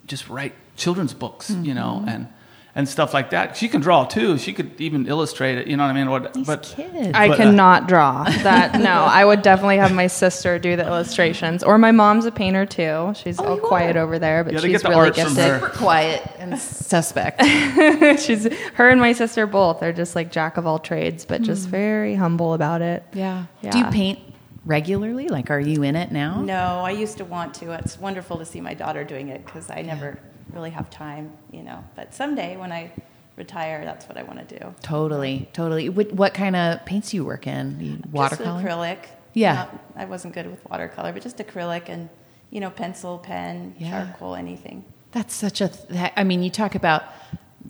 [0.07, 1.65] just write children's books, mm-hmm.
[1.65, 2.09] you know, mm-hmm.
[2.09, 2.29] and
[2.77, 3.57] and stuff like that.
[3.57, 4.37] She can draw too.
[4.37, 5.69] She could even illustrate it.
[5.69, 6.11] You know what I mean?
[6.11, 7.13] What, These but kids.
[7.15, 8.81] I but, uh, cannot uh, draw that.
[8.81, 12.67] No, I would definitely have my sister do the illustrations, or my mom's a painter
[12.67, 13.13] too.
[13.15, 14.01] She's oh, all quiet are.
[14.01, 15.37] over there, but yeah, she's really gifted.
[15.37, 17.45] Super quiet and suspect.
[18.21, 21.45] she's her and my sister both are just like jack of all trades, but mm.
[21.45, 23.05] just very humble about it.
[23.13, 23.47] Yeah.
[23.63, 23.71] yeah.
[23.71, 24.24] Do you paint
[24.65, 25.29] regularly?
[25.29, 26.41] Like, are you in it now?
[26.41, 27.73] No, I used to want to.
[27.73, 30.55] It's wonderful to see my daughter doing it because I never yeah.
[30.57, 31.85] really have time, you know.
[31.95, 32.93] But someday when I
[33.37, 34.75] retire, that's what I want to do.
[34.83, 35.89] Totally, totally.
[35.89, 38.05] What, what kind of paints do you work in?
[38.13, 38.63] Watercolor?
[38.63, 38.99] Just acrylic.
[39.33, 39.55] Yeah.
[39.55, 42.09] Not, I wasn't good with watercolor, but just acrylic and,
[42.51, 44.07] you know, pencil, pen, yeah.
[44.07, 44.85] charcoal, anything.
[45.11, 47.05] That's such a, th- I mean, you talk about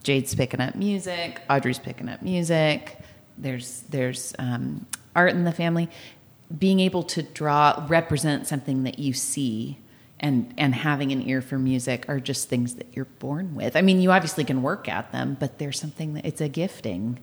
[0.02, 2.98] Jade's picking up music, Audrey's picking up music.
[3.38, 5.88] There's, there's um, art in the family
[6.56, 9.78] being able to draw represent something that you see
[10.20, 13.76] and and having an ear for music are just things that you're born with.
[13.76, 17.18] I mean, you obviously can work at them, but there's something that it's a gifting,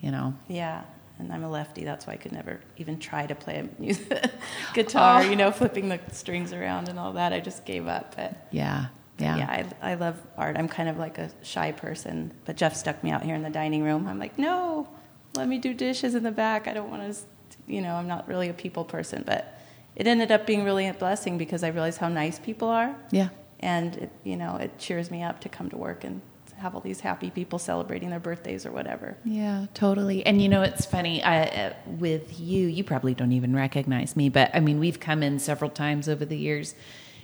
[0.00, 0.34] you know.
[0.48, 0.84] Yeah.
[1.18, 4.30] And I'm a lefty, that's why I could never even try to play a music
[4.74, 5.30] guitar, oh.
[5.30, 7.32] you know, flipping the strings around and all that.
[7.32, 8.16] I just gave up.
[8.16, 9.66] But yeah, yeah, yeah.
[9.82, 10.58] I, I love art.
[10.58, 13.50] I'm kind of like a shy person, but Jeff stuck me out here in the
[13.50, 14.06] dining room.
[14.06, 14.88] I'm like, no,
[15.34, 16.68] let me do dishes in the back.
[16.68, 17.20] I don't want to
[17.66, 19.60] you know, I'm not really a people person, but
[19.94, 22.94] it ended up being really a blessing because I realized how nice people are.
[23.10, 23.28] Yeah.
[23.60, 26.20] And it, you know, it cheers me up to come to work and
[26.58, 29.16] have all these happy people celebrating their birthdays or whatever.
[29.24, 30.24] Yeah, totally.
[30.24, 32.66] And you know, it's funny I, uh, with you.
[32.66, 36.24] You probably don't even recognize me, but I mean, we've come in several times over
[36.24, 36.74] the years.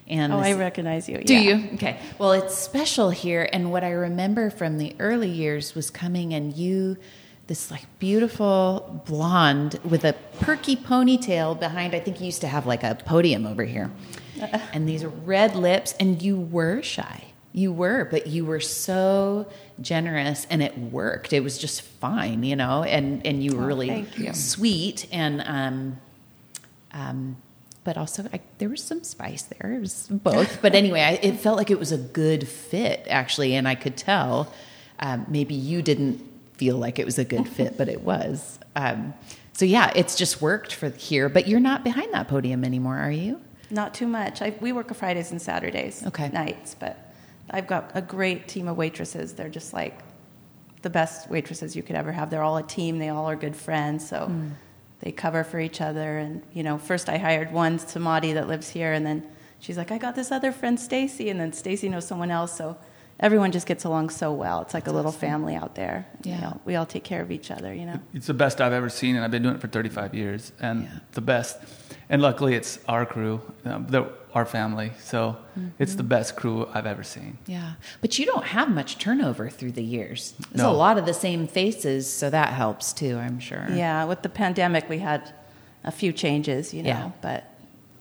[0.08, 1.18] And oh, this, I recognize you.
[1.18, 1.70] Do you?
[1.74, 1.98] Okay.
[2.18, 6.54] Well, it's special here, and what I remember from the early years was coming and
[6.54, 6.98] you
[7.46, 11.94] this like beautiful blonde with a perky ponytail behind.
[11.94, 13.90] I think you used to have like a podium over here,
[14.72, 15.94] and these red lips.
[15.98, 17.24] And you were shy.
[17.52, 19.46] You were, but you were so
[19.80, 21.32] generous, and it worked.
[21.32, 22.84] It was just fine, you know.
[22.84, 24.32] And and you were oh, really you.
[24.32, 25.98] sweet and um,
[26.92, 27.36] um,
[27.84, 29.72] but also I, there was some spice there.
[29.72, 30.62] It was both.
[30.62, 33.96] but anyway, I, it felt like it was a good fit actually, and I could
[33.96, 34.52] tell.
[35.00, 36.31] Um, maybe you didn't
[36.62, 38.60] feel like it was a good fit, but it was.
[38.76, 39.14] Um,
[39.52, 41.28] so yeah, it's just worked for here.
[41.28, 43.40] But you're not behind that podium anymore, are you?
[43.68, 44.40] Not too much.
[44.40, 46.28] I, we work Fridays and Saturdays, okay.
[46.28, 46.76] nights.
[46.78, 47.12] But
[47.50, 49.34] I've got a great team of waitresses.
[49.34, 49.98] They're just like
[50.82, 52.30] the best waitresses you could ever have.
[52.30, 53.00] They're all a team.
[53.00, 54.08] They all are good friends.
[54.08, 54.28] So.
[54.30, 54.52] Mm.
[55.00, 56.78] They cover for each other, and you know.
[56.78, 59.24] First, I hired one Samadi that lives here, and then
[59.58, 62.56] she's like, I got this other friend, Stacy, and then Stacy knows someone else.
[62.56, 62.78] So
[63.22, 64.60] everyone just gets along so well.
[64.62, 66.06] It's like a little family out there.
[66.22, 66.34] Yeah.
[66.34, 68.00] You know, we all take care of each other, you know?
[68.12, 70.82] It's the best I've ever seen, and I've been doing it for 35 years, and
[70.82, 70.88] Yeah.
[71.12, 71.58] the best.
[72.10, 73.86] And luckily, it's our crew, um,
[74.34, 74.92] our family.
[75.02, 75.36] So
[75.78, 77.38] it's the best crew I've ever seen.
[77.46, 77.72] Yeah.
[78.00, 80.34] But you don't have much turnover through the years.
[80.50, 80.70] There's No.
[80.70, 83.66] a lot of the same faces, so that helps too, I'm sure.
[83.70, 85.30] Yeah, with the pandemic, we had
[85.84, 87.10] a few changes, you know, Yeah.
[87.20, 87.44] but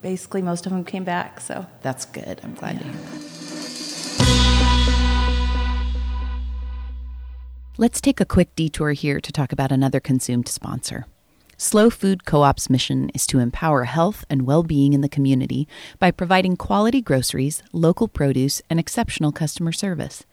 [0.01, 1.39] basically most of them came back.
[1.39, 2.41] So That's good.
[2.43, 3.40] I'm glad to hear that.
[7.81, 11.07] Let's take a quick detour here to talk about another consumed sponsor.
[11.57, 15.67] SLO Food Co op's mission is to empower health and well being in the community
[15.97, 20.27] by providing quality groceries, local produce, and exceptional customer service.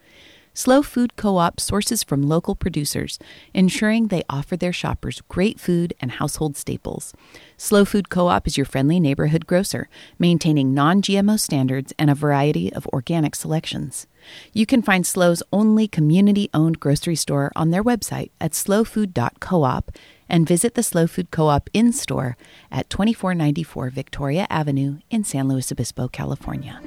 [0.58, 3.20] SLO Food Co op sources from local producers,
[3.54, 7.14] ensuring they offer their shoppers great food and household staples.
[7.56, 12.14] SLO Food Co op is your friendly neighborhood grocer, maintaining non GMO standards and a
[12.16, 14.08] variety of organic selections.
[14.52, 19.96] You can find SLO's only community owned grocery store on their website at slofood.coop
[20.28, 22.36] and visit the SLO Food Co op in store
[22.72, 26.80] at 2494 Victoria Avenue in San Luis Obispo, California.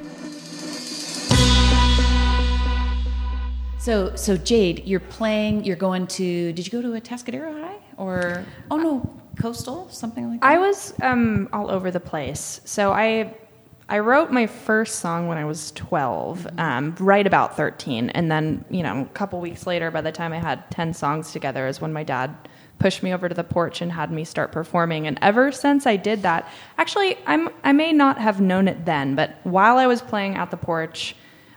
[3.82, 5.63] So, so Jade, you're playing.
[5.63, 6.54] You're going to.
[6.54, 8.46] Did you go to Atascadero High or?
[8.70, 10.46] Oh no, Coastal, something like that.
[10.46, 12.62] I was um, all over the place.
[12.63, 13.36] So I
[13.89, 18.63] I wrote my first song when I was 12, um, right about 13, and then
[18.70, 21.82] you know a couple weeks later, by the time I had 10 songs together, is
[21.82, 22.36] when my dad
[22.78, 25.08] pushed me over to the porch and had me start performing.
[25.08, 29.15] And ever since I did that, actually, I'm I may not have known it then,
[29.15, 31.15] but while I was playing at the porch.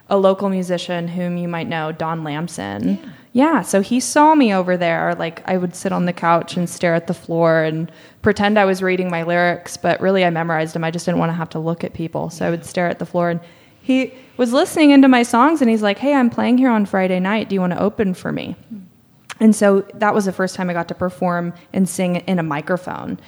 [0.08, 2.98] A local musician whom you might know, Don Lamson.
[3.32, 3.62] Yeah, yeah.
[3.62, 5.14] so he saw me over there.
[5.14, 7.90] Like I would sit on the couch and stare at the floor and
[8.22, 10.84] pretend I was reading my lyrics, but really I memorized them.
[10.84, 12.28] I just didn't want to have to look at people.
[12.30, 13.40] So I would stare at the floor and
[13.80, 17.20] he was listening into my songs and he's like, "Hey, I'm playing here on Friday
[17.20, 17.48] night.
[17.48, 18.56] Do you want to open for me?"
[19.40, 22.42] And so that was the first time I got to perform and sing in a
[22.42, 23.18] microphone.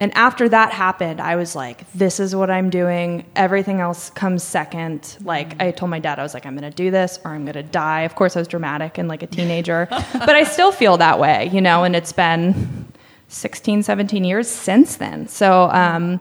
[0.00, 3.26] And after that happened, I was like, this is what I'm doing.
[3.36, 5.18] Everything else comes second.
[5.22, 7.44] Like, I told my dad, I was like, I'm going to do this or I'm
[7.44, 8.02] going to die.
[8.02, 11.50] Of course, I was dramatic and like a teenager, but I still feel that way,
[11.52, 12.90] you know, and it's been
[13.28, 15.28] 16, 17 years since then.
[15.28, 16.18] So, um,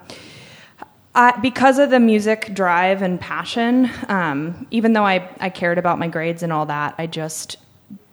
[1.15, 5.99] I, because of the music drive and passion, um, even though I, I cared about
[5.99, 7.57] my grades and all that, I just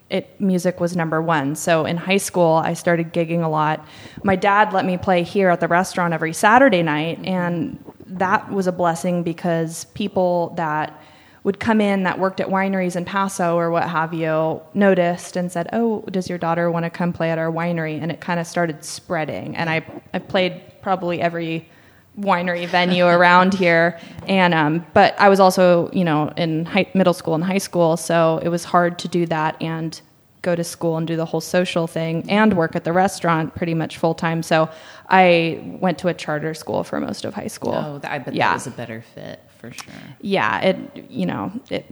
[0.09, 1.57] it music was number one.
[1.57, 3.85] So in high school, I started gigging a lot.
[4.23, 8.67] My dad let me play here at the restaurant every Saturday night, and that was
[8.67, 11.01] a blessing because people that
[11.43, 15.51] would come in that worked at wineries in Paso or what have you noticed and
[15.51, 18.41] said, "Oh, does your daughter want to come play at our winery?" And it kind
[18.41, 19.57] of started spreading.
[19.57, 21.69] And I I played probably every
[22.19, 23.99] winery venue around here.
[24.27, 27.97] And um, but i was also you know in high, middle school and high school
[27.97, 30.01] so it was hard to do that and
[30.43, 33.75] go to school and do the whole social thing and work at the restaurant pretty
[33.75, 34.69] much full time so
[35.09, 37.75] i went to a charter school for most of high school.
[37.75, 38.49] Oh, I bet yeah.
[38.49, 39.95] that was a better fit for sure.
[40.21, 41.85] yeah it you know it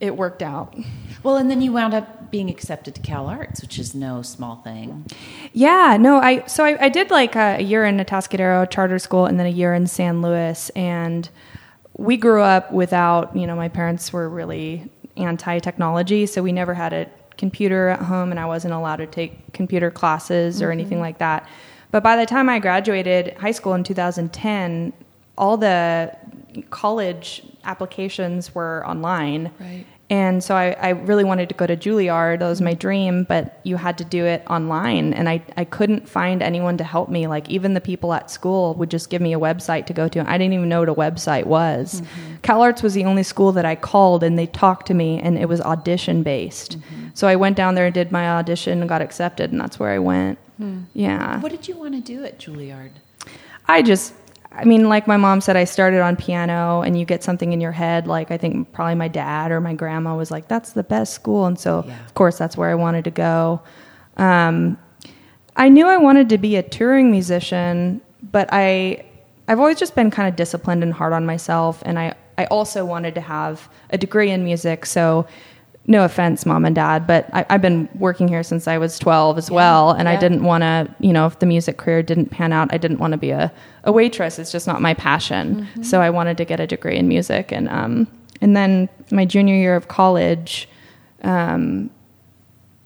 [0.00, 0.74] it worked out
[1.22, 4.56] Well, and then you wound up being accepted to Cal Arts, which is no small
[4.56, 5.06] thing.
[5.52, 9.26] Yeah, no, I so I, I did like a, a year in Atascadero charter school
[9.26, 11.28] and then a year in San Luis, and
[11.96, 16.74] we grew up without you know my parents were really anti technology, so we never
[16.74, 17.06] had a
[17.36, 20.72] computer at home, and I wasn't allowed to take computer classes or mm-hmm.
[20.72, 21.48] anything like that.
[21.90, 24.92] But by the time I graduated high school in 2010,
[25.38, 26.14] all the
[26.70, 29.52] college applications were online.
[29.60, 29.84] Right.
[30.10, 32.38] And so I, I really wanted to go to Juilliard.
[32.38, 35.12] That was my dream, but you had to do it online.
[35.12, 37.26] And I, I couldn't find anyone to help me.
[37.26, 40.20] Like, even the people at school would just give me a website to go to.
[40.20, 42.00] I didn't even know what a website was.
[42.00, 42.36] Mm-hmm.
[42.36, 45.46] CalArts was the only school that I called, and they talked to me, and it
[45.46, 46.78] was audition based.
[46.78, 47.08] Mm-hmm.
[47.12, 49.90] So I went down there and did my audition and got accepted, and that's where
[49.90, 50.38] I went.
[50.56, 50.84] Hmm.
[50.94, 51.38] Yeah.
[51.40, 52.92] What did you want to do at Juilliard?
[53.66, 54.14] I just,
[54.50, 57.60] I mean, like my mom said, I started on piano, and you get something in
[57.60, 58.06] your head.
[58.06, 61.46] Like I think probably my dad or my grandma was like, "That's the best school,"
[61.46, 61.94] and so Yeah.
[62.06, 63.60] of course that's where I wanted to go.
[64.16, 64.78] Um,
[65.56, 68.00] I knew I wanted to be a touring musician,
[68.32, 69.04] but I,
[69.48, 72.84] I've always just been kind of disciplined and hard on myself, and I, I also
[72.84, 74.86] wanted to have a degree in music.
[74.86, 75.26] So,
[75.88, 79.38] no offense, mom and dad, but I, I've been working here since I was 12
[79.38, 82.52] as well, and I didn't want to, you know, if the music career didn't pan
[82.52, 83.50] out, I didn't want to be a,
[83.84, 84.38] a waitress.
[84.38, 85.66] It's just not my passion.
[85.82, 88.06] So I wanted to get a degree in music, and um,
[88.42, 90.68] and then my junior year of college,
[91.22, 91.88] um,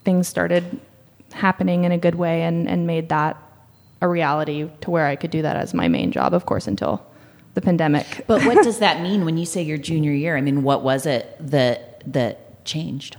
[0.04, 0.80] things started
[1.32, 3.36] happening in a good way, and and made that
[4.00, 7.04] a reality to where I could do that as my main job, of course, until
[7.54, 8.24] the pandemic.
[8.28, 10.36] But what does that mean when you say your junior year?
[10.36, 13.16] I mean, what was it that that changed?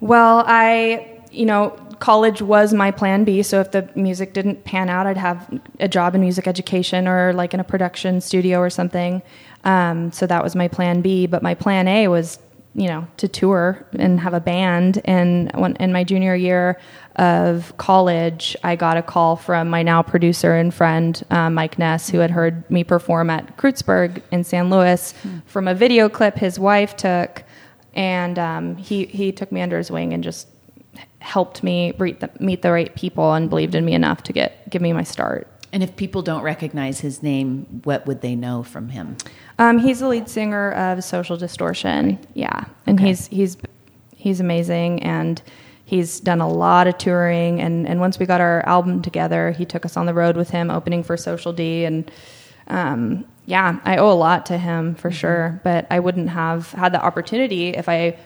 [0.00, 1.70] Well, I, you know,
[2.00, 3.42] college was my plan B.
[3.42, 7.32] So if the music didn't pan out, I'd have a job in music education or
[7.34, 9.22] like in a production studio or something.
[9.64, 11.26] Um, so that was my plan B.
[11.26, 12.38] But my plan A was,
[12.74, 15.02] you know, to tour and have a band.
[15.04, 16.80] And when, in my junior year
[17.16, 22.08] of college, I got a call from my now producer and friend, uh, Mike Ness,
[22.08, 25.12] who had heard me perform at Kreuzberg in San Luis
[25.44, 27.44] from a video clip his wife took.
[27.94, 30.48] And um, he, he took me under his wing and just
[31.20, 34.68] helped me meet the, meet the right people and believed in me enough to get
[34.70, 35.46] give me my start.
[35.72, 39.16] And if people don't recognize his name, what would they know from him?
[39.58, 42.18] Um, he's the lead singer of Social Distortion.
[42.34, 43.08] Yeah, and Okay.
[43.08, 43.56] he's he's
[44.16, 45.40] he's amazing, and
[45.84, 47.60] he's done a lot of touring.
[47.60, 50.50] And and once we got our album together, he took us on the road with
[50.50, 52.10] him, opening for Social D, and
[52.66, 55.16] um, yeah, I owe a lot to him for mm-hmm.
[55.16, 55.60] sure.
[55.64, 58.16] But I wouldn't have had the opportunity if I.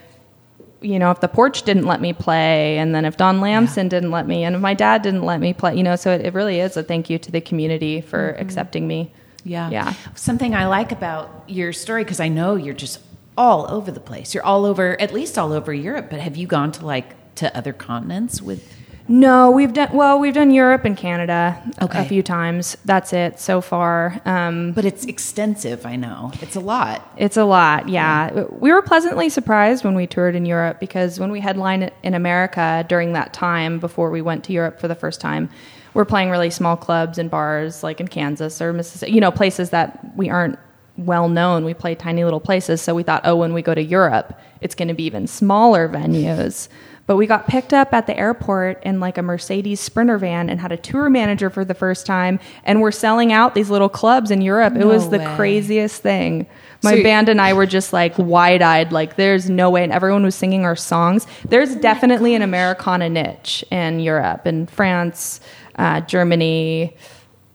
[0.80, 4.10] You know, if the porch didn't let me play, and then if Don Lamson didn't
[4.10, 6.34] let me, and if my dad didn't let me play, you know, so it, it
[6.34, 8.42] really is a thank you to the community for mm-hmm.
[8.42, 9.10] accepting me.
[9.44, 9.70] Yeah.
[9.70, 9.94] Yeah.
[10.14, 13.00] Something I like about your story, because I know you're just
[13.34, 14.34] all over the place.
[14.34, 17.56] You're all over, at least all over Europe, but have you gone to like to
[17.56, 18.73] other continents with?
[19.06, 20.18] No, we've done well.
[20.18, 22.00] We've done Europe and Canada Okay.
[22.00, 22.76] a few times.
[22.86, 24.18] That's it so far.
[24.24, 26.32] Um, But it's extensive, I know.
[26.40, 27.06] It's a lot.
[27.18, 27.88] it's a lot.
[27.90, 32.14] Yeah, we were pleasantly surprised when we toured in Europe because when we headlined in
[32.14, 35.50] America during that time before we went to Europe for the first time,
[35.92, 39.12] we're playing really small clubs and bars like in Kansas or Mississippi.
[39.12, 40.58] You know, places that we aren't
[40.96, 41.64] well known.
[41.64, 44.74] We play tiny little places, so we thought, oh, when we go to Europe, it's
[44.76, 46.68] going to be even smaller venues.
[47.06, 50.58] But we got picked up at the airport in like a Mercedes Sprinter van and
[50.58, 54.30] had a tour manager for the first time, and we're selling out these little clubs
[54.30, 54.74] in Europe.
[54.74, 55.36] it No was the way.
[55.36, 56.46] craziest thing.
[56.82, 59.84] My So band and I were just like wide eyed, like there's no way.
[59.84, 61.26] And everyone was singing our songs.
[61.46, 65.40] There's definitely an Americana niche in Europe, in France,
[65.76, 66.96] uh, Germany.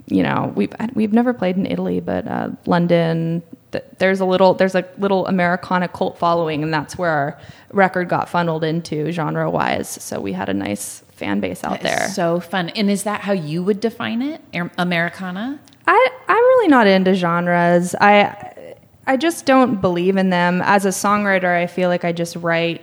[0.08, 3.42] You know, we've we've never played in Italy, but uh, London.
[3.72, 7.40] Th- There's a little there's a little Americana cult following, and that's where our
[7.72, 9.88] record got funneled into genre wise.
[9.90, 12.08] So we had a nice fan base out there.
[12.10, 12.70] So fun.
[12.70, 14.42] And is that how you would define it?
[14.78, 15.60] Americana?
[15.88, 17.96] I I'm really not into genres.
[18.00, 18.76] I
[19.08, 20.62] I just don't believe in them.
[20.64, 22.82] As a songwriter, I feel like I just write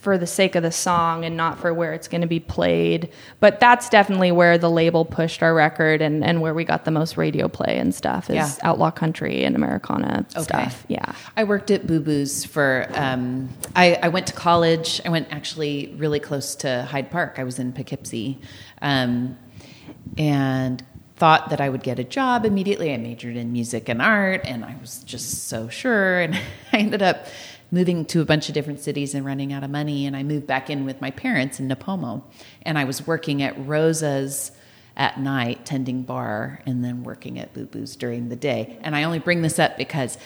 [0.00, 3.10] for the sake of the song and not for where it's going to be played.
[3.38, 6.90] But that's definitely where the label pushed our record and, and where we got the
[6.90, 8.50] most radio play and stuff is Yeah.
[8.62, 10.42] outlaw country and Americana Okay.
[10.42, 10.84] stuff.
[10.88, 11.12] Yeah.
[11.36, 15.02] I worked at Boo Boo's for, um, I, I went to college.
[15.04, 17.34] I went actually really close to Hyde Park.
[17.36, 18.38] I was in Poughkeepsie.
[18.80, 19.36] Um,
[20.18, 20.82] and
[21.16, 22.94] thought that I would get a job immediately.
[22.94, 26.20] I majored in music and art, and I was just so sure.
[26.20, 26.34] And
[26.72, 27.26] I ended up
[27.70, 30.06] moving to a bunch of different cities and running out of money.
[30.06, 32.22] And I moved back in with my parents in Nipomo.
[32.62, 34.52] And I was working at Rosa's
[34.96, 38.78] at night, tending bar, and then working at Boo Boo's during the day.
[38.82, 40.18] And I only bring this up because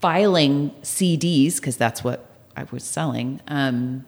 [0.00, 4.04] filing CDs, because that's what I was selling, um,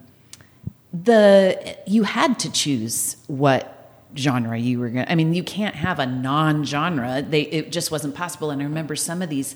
[0.93, 3.75] the you had to choose what
[4.15, 7.91] genre you were going to i mean you can't have a non-genre they it just
[7.91, 9.55] wasn't possible and i remember some of these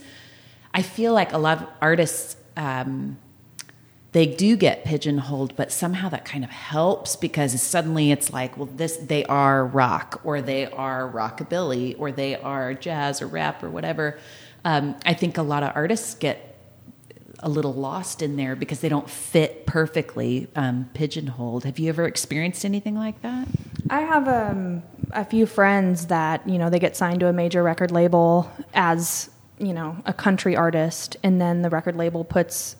[0.75, 3.17] i feel like a lot of artists um,
[4.11, 8.69] they do get pigeonholed but somehow that kind of helps because suddenly it's like well
[8.75, 13.69] this they are rock or they are rockabilly or they are jazz or rap or
[13.69, 14.19] whatever
[14.65, 16.53] um, i think a lot of artists get
[17.43, 21.65] a little lost in there because they don't fit perfectly um, pigeonholed.
[21.65, 23.47] Have you ever experienced anything like that?
[23.89, 27.61] I have um, a few friends that you know they get signed to a major
[27.61, 32.75] record label as you know a country artist, and then the record label puts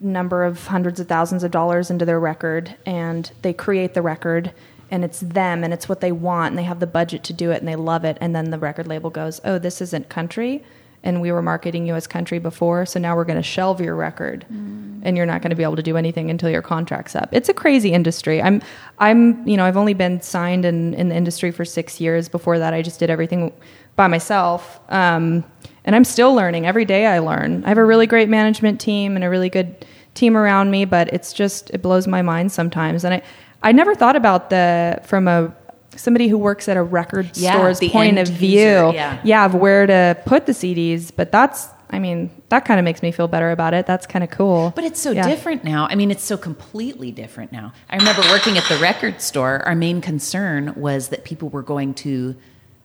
[0.00, 4.52] number of hundreds of thousands of dollars into their record, and they create the record,
[4.90, 7.50] and it's them, and it's what they want, and they have the budget to do
[7.50, 10.62] it, and they love it, and then the record label goes, "Oh, this isn't country."
[11.02, 13.96] And we were marketing you as country before, so now we're going to shelve your
[13.96, 17.30] record, and you're not going to be able to do anything until your contract's up.
[17.32, 18.42] It's a crazy industry.
[18.42, 18.60] I'm,
[18.98, 22.28] I'm, you know, I've only been signed in, in the industry for six years.
[22.28, 23.54] Before that, I just did everything
[23.96, 25.42] by myself, um,
[25.84, 26.66] and I'm still learning.
[26.66, 27.64] Every day, I learn.
[27.64, 31.12] I have a really great management team and a really good team around me, but
[31.12, 33.04] it's just it blows my mind sometimes.
[33.04, 33.22] And I,
[33.62, 35.54] I never thought about the from a
[35.96, 38.92] somebody who works at a record Yeah, store's point of view user,
[39.24, 39.44] yeah.
[39.44, 41.10] of where to put the CDs.
[41.14, 43.86] But that's, I mean, that kind of makes me feel better about it.
[43.86, 44.72] That's kind of cool.
[44.76, 45.28] But it's so Yeah.
[45.28, 45.88] different now.
[45.90, 47.72] I mean, it's so completely different now.
[47.90, 49.62] I remember working at the record store.
[49.66, 52.36] Our main concern was that people were going to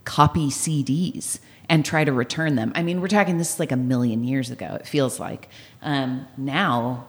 [0.04, 1.40] copy CDs
[1.70, 2.72] and try to return them.
[2.76, 4.78] I mean, we're talking this is like a million years ago.
[4.80, 5.50] It feels like
[5.82, 7.08] um, now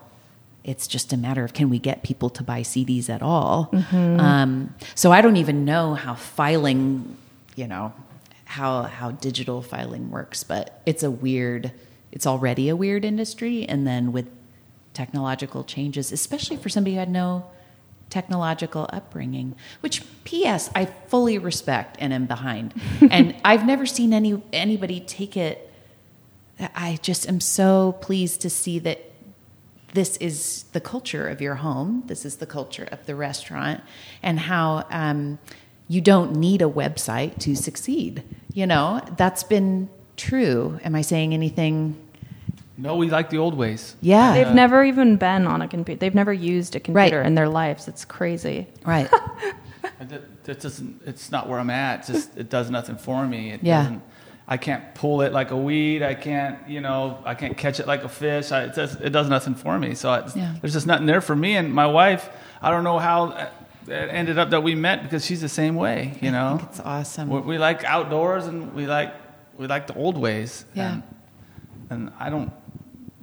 [0.64, 3.70] it's just a matter of can we get people to buy CDs at all.
[4.20, 7.16] Um, so I don't even know how filing,
[7.54, 7.92] you know,
[8.44, 11.72] how how digital filing works, but it's a weird.
[12.12, 14.28] It's already a weird industry, and then with
[14.94, 17.44] technological changes, especially for somebody who had no
[18.10, 22.74] technological upbringing, which PS I fully respect and am behind.
[23.10, 25.66] and I've never seen any anybody take it
[26.58, 29.00] I just am so pleased to see that
[29.92, 32.02] this is the culture of your home.
[32.06, 33.82] This is the culture of the restaurant,
[34.22, 35.38] and how um,
[35.88, 38.22] you don't need a website to succeed.
[38.52, 40.80] You know, that's been true.
[40.82, 41.96] Am I saying anything?
[42.78, 43.96] No, we like the old ways.
[44.02, 44.34] Yeah.
[44.34, 45.98] They've uh, never even been on a computer.
[45.98, 47.26] They've never used a computer Right.
[47.26, 47.88] in their lives.
[47.88, 48.66] It's crazy.
[48.84, 49.08] Right.
[49.98, 51.00] That, that doesn't.
[51.06, 52.00] It's not where I'm at.
[52.00, 53.52] It's just it does nothing for me.
[53.52, 53.82] It Yeah.
[53.84, 54.02] doesn't.
[54.46, 56.02] I can't pull it like a weed.
[56.02, 58.52] I can't, you know, I can't catch it like a fish.
[58.52, 59.94] I, it, does, it does nothing for me.
[59.94, 60.54] So it's, Yeah.
[60.60, 61.56] there's just nothing there for me.
[61.56, 62.28] And my wife,
[62.60, 63.48] I don't know how it
[63.88, 66.18] ended up that we met because she's the same way.
[66.20, 67.28] You I know, think it's awesome.
[67.30, 69.14] we, we like outdoors and we like
[69.56, 70.64] we like the old ways.
[70.74, 70.92] Yeah.
[70.92, 71.02] And,
[71.90, 72.52] and I don't.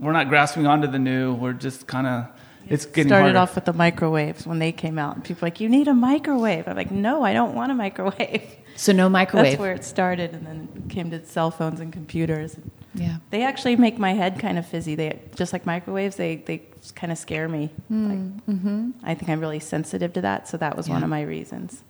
[0.04, 1.34] We're not grasping onto the new.
[1.34, 2.26] We're just kind of.
[2.68, 3.39] It's getting started harder.
[3.39, 5.93] off with the microwaves when they came out, and people were like, "You need a
[5.93, 8.41] microwave." I'm like, "No, I don't want a microwave."
[8.76, 9.45] So no microwave.
[9.51, 12.56] That's where it started, and then came to cell phones and computers.
[12.95, 13.18] yeah.
[13.32, 14.95] They actually make my head kind of fizzy.
[14.95, 16.16] They just like microwaves.
[16.16, 16.64] They they
[16.95, 17.70] kind of scare me.
[17.89, 18.20] Like,
[19.04, 21.04] I think I'm really sensitive to that, so that was one Hmm.
[21.04, 21.84] Of my reasons.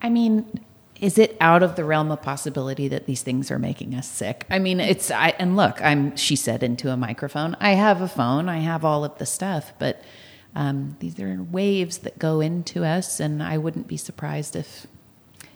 [0.00, 0.60] I mean,
[1.04, 4.46] is it out of the realm of possibility that these things are making us sick?
[4.48, 7.58] I mean, it's I and look, I'm she said into a microphone.
[7.60, 8.48] I have a phone.
[8.48, 10.00] I have all of the stuff, but
[10.54, 14.86] um, these are waves that go into us, and I wouldn't be surprised if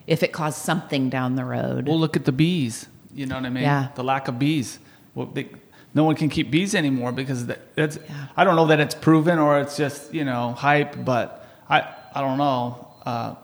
[0.07, 1.88] if it caused something down the road.
[1.88, 2.86] Well, look at the bees.
[3.14, 3.62] You know what I mean?
[3.62, 3.88] Yeah.
[3.94, 4.78] The lack of bees.
[5.14, 5.49] Well, they,
[5.94, 7.96] no one can keep bees anymore because that, that's.
[7.96, 8.26] Yeah.
[8.36, 12.20] I don't know that it's proven or it's just you know hype, but I I
[12.20, 12.86] don't know.
[13.07, 13.34] Uh,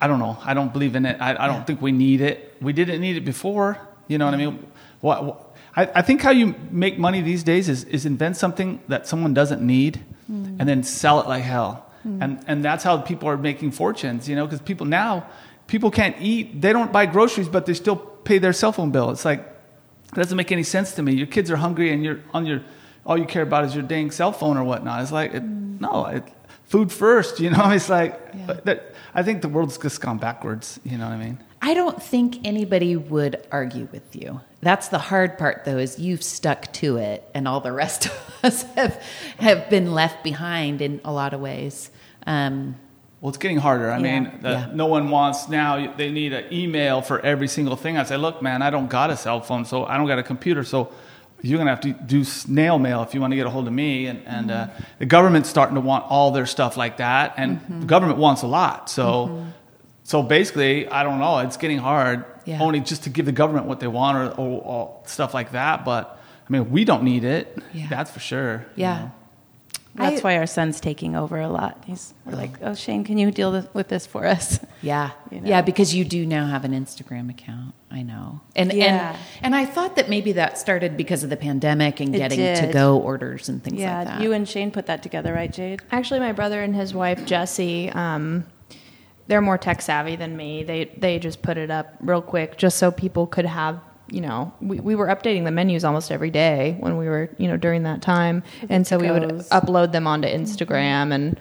[0.00, 0.38] I don't know.
[0.44, 1.20] I don't believe in it.
[1.20, 1.64] I, I don't Yeah.
[1.64, 2.56] think we need it.
[2.60, 3.78] We didn't need it before.
[4.08, 4.66] You know what I mean?
[5.00, 8.80] What, what I, I think how you make money these days is, is invent something
[8.88, 10.56] that someone doesn't need hmm.
[10.58, 11.86] and then sell it like hell.
[12.02, 12.22] Hmm.
[12.22, 15.26] And, and that's how people are making fortunes, you know, because people now,
[15.66, 16.60] people can't eat.
[16.60, 19.10] They don't buy groceries, but they still pay their cell phone bill.
[19.10, 21.12] It's like, it doesn't make any sense to me.
[21.14, 22.62] Your kids are hungry and you're on your,
[23.06, 25.02] all you care about is your dang cell phone or whatnot.
[25.02, 25.76] It's like, it, hmm.
[25.78, 26.24] no, it,
[26.64, 27.70] food first, you know?
[27.70, 28.60] It's like, Yeah.
[28.64, 31.38] that, I think the world's just gone backwards, you know what I mean?
[31.62, 34.40] I don't think anybody would argue with you.
[34.62, 38.34] That's the hard part, though, is you've stuck to it, and all the rest of
[38.44, 38.94] us have
[39.38, 41.90] have been left behind in a lot of ways.
[42.26, 42.76] Um,
[43.20, 43.90] Well, it's getting harder.
[43.90, 44.02] I Yeah.
[44.20, 44.66] mean, the, Yeah.
[44.72, 45.92] no one wants now.
[45.94, 47.98] They need an email for every single thing.
[47.98, 50.22] I say, look, man, I don't got a cell phone, so I don't got a
[50.22, 50.88] computer, so
[51.42, 53.72] you're gonna have to do snail mail if you want to get a hold of
[53.72, 54.06] me.
[54.06, 54.66] And, and uh,
[54.98, 58.46] the government's starting to want all their stuff like that, and the government wants a
[58.46, 58.90] lot.
[58.90, 59.46] So,
[60.04, 61.38] so basically, I don't know.
[61.38, 62.60] It's getting hard, Yeah.
[62.60, 65.84] only just to give the government what they want or, or, or stuff like that.
[65.84, 66.18] But
[66.48, 67.56] I mean, we don't need it.
[67.72, 67.86] Yeah.
[67.88, 68.66] That's for sure.
[68.76, 68.98] you yeah.
[68.98, 69.12] know.
[69.94, 71.82] That's I- why our son's taking over a lot.
[71.86, 75.10] He's we're like, "Oh, Shane, can you deal with this for us?" Yeah.
[75.30, 75.48] You know?
[75.48, 77.74] Yeah, because you do now have an Instagram account.
[77.92, 78.40] I know.
[78.54, 79.10] And Yeah.
[79.10, 82.38] and and I thought that maybe that started because of the pandemic and It getting
[82.38, 82.56] did.
[82.66, 84.20] to go orders and things yeah, like that.
[84.22, 85.82] you and Shane put that together, right, Jade?
[85.90, 88.44] Actually, my brother and his wife Jesse um,
[89.26, 90.64] they're more tech savvy than me.
[90.64, 93.80] They they just put it up real quick, just so people could have.
[94.12, 97.46] You know, we, we were updating the menus almost every day when we were, you
[97.46, 99.22] know, during that time, and so we would
[99.52, 101.14] upload them onto Instagram.
[101.14, 101.38] And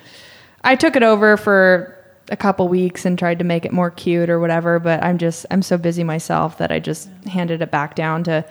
[0.64, 1.98] I took it over for
[2.30, 4.80] a couple weeks and tried to make it more cute or whatever.
[4.80, 8.46] But I'm just I'm so busy myself that I just handed it back down to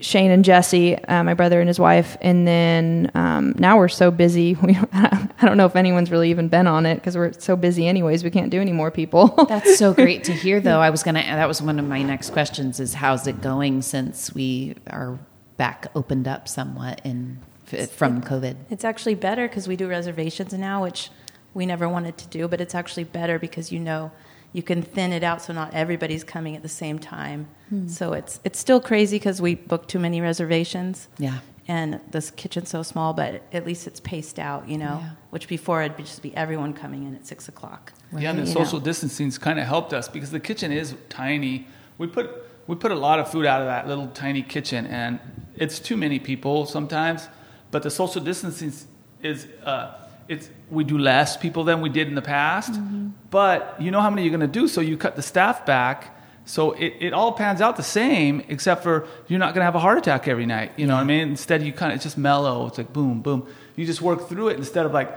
[0.00, 4.10] Shane and Jesse, uh, my brother and his wife, and then um, now we're so
[4.10, 4.54] busy.
[4.62, 7.86] We I don't know if anyone's really even been on it because we're so busy
[7.88, 8.22] anyways.
[8.22, 9.26] We can't do any more people.
[9.48, 10.80] That's so great to hear, though.
[10.80, 11.20] I was gonna.
[11.20, 15.18] That was one of my next questions: is how's it going since we are
[15.56, 17.40] back opened up somewhat in
[17.90, 18.56] from COVID?
[18.70, 21.10] It's actually better because we do reservations now, which
[21.54, 24.10] we never wanted to do, but it's actually better because you know
[24.52, 27.48] you can thin it out so not everybody's coming at the same time.
[27.86, 31.08] So it's it's still crazy because we booked too many reservations.
[31.18, 31.38] Yeah.
[31.68, 34.98] And this kitchen's so small, but at least it's paced out, you know.
[35.00, 35.10] Yeah.
[35.30, 37.92] Which before it'd just be everyone coming in at six o'clock.
[38.14, 38.84] Yeah, and the You social know.
[38.84, 41.66] distancing's kind of helped us because the kitchen is tiny.
[41.98, 42.28] We put
[42.66, 45.18] we put a lot of food out of that little tiny kitchen, and
[45.56, 47.28] it's too many people sometimes.
[47.70, 48.72] But the social distancing
[49.22, 49.94] is uh,
[50.28, 52.72] it's we do less people than we did in the past.
[52.72, 53.08] Mm-hmm.
[53.30, 56.18] But you know how many you're going to do, so you cut the staff back.
[56.44, 59.76] So it, it all pans out the same, except for you're not going to have
[59.76, 60.72] a heart attack every night.
[60.76, 61.28] You know what I mean?
[61.28, 62.66] Instead, you kind of it's just mellow.
[62.66, 63.46] It's like boom, boom.
[63.76, 65.16] You just work through it instead of like,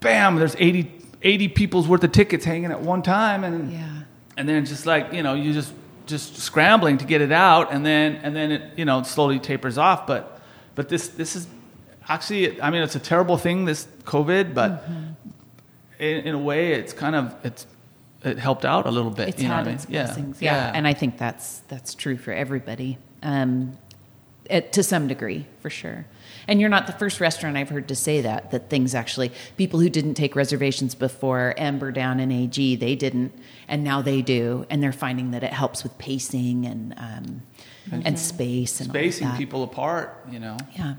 [0.00, 0.36] bam.
[0.36, 0.90] There's 80,
[1.22, 3.88] 80 people's worth of tickets hanging at one time, and Yeah.
[4.36, 5.72] and then just like you know you just
[6.06, 9.76] just scrambling to get it out and then and then it you know slowly tapers
[9.76, 10.40] off but
[10.76, 11.48] but this this is
[12.08, 14.84] actually i mean it's a terrible thing this covid but
[15.98, 17.66] in, in a way it's kind of it's
[18.24, 19.94] it helped out a little bit It's you know had I its mean?
[19.94, 20.04] yeah.
[20.06, 20.42] blessings.
[20.42, 20.72] Yeah.
[20.74, 23.76] and I think that's that's true for everybody, um,
[24.50, 26.06] it, to some degree, for sure.
[26.48, 28.50] And you're not the first restaurant I've heard to say that.
[28.50, 33.32] That things actually, people who didn't take reservations before, Amber down in AG, they didn't,
[33.68, 37.42] and now they do, and they're finding that it helps with pacing and um,
[37.92, 40.94] and space and all spacing people apart you know Yeah.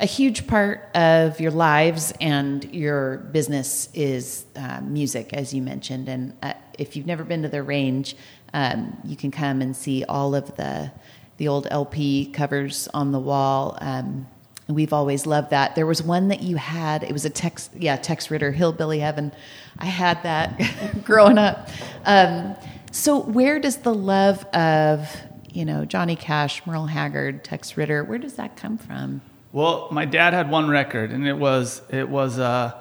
[0.00, 6.08] A huge part of your lives and your business is uh, music, as you mentioned.
[6.08, 8.16] And uh, if you've never been to the range,
[8.52, 10.90] um, you can come and see all of the
[11.36, 13.76] the old LP covers on the wall.
[13.80, 14.26] Um,
[14.68, 15.74] we've always loved that.
[15.74, 17.02] There was one that you had.
[17.02, 19.32] It was a Tex, yeah, Tex Ritter, Hillbilly Heaven.
[19.78, 21.68] I had that growing up.
[22.04, 22.56] Um,
[22.90, 25.14] so, where does the love of
[25.50, 29.20] you know Johnny Cash, Merle Haggard, Tex Ritter, where does that come from?
[29.52, 32.72] Well, my dad had one record, and it was it was uh,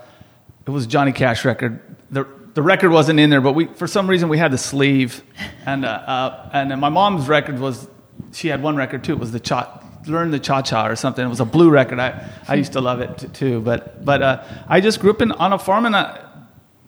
[0.66, 1.80] it was Johnny Cash record.
[2.11, 5.24] the The record wasn't in there, but we for some reason we had the sleeve,
[5.66, 7.88] and uh, uh, and my mom's record was
[8.34, 9.13] she had one record too.
[9.13, 11.26] It was the cha learn the cha cha or something.
[11.26, 11.99] It was a blue record.
[11.99, 13.61] I I used to love it too.
[13.61, 16.18] But but uh, I just grew up in on a farm, and uh,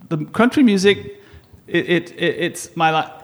[0.10, 1.22] the country music
[1.68, 3.17] it, it it's my life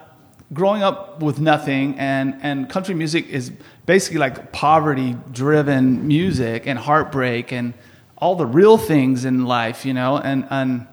[0.54, 3.52] growing up with nothing and, and country music is
[3.86, 7.74] basically like poverty driven music and heartbreak and
[8.18, 10.88] all the real things in life you know and, and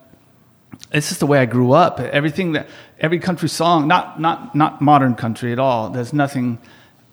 [0.92, 2.66] it's just the way i grew up everything that
[2.98, 6.58] every country song not not not modern country at all there's nothing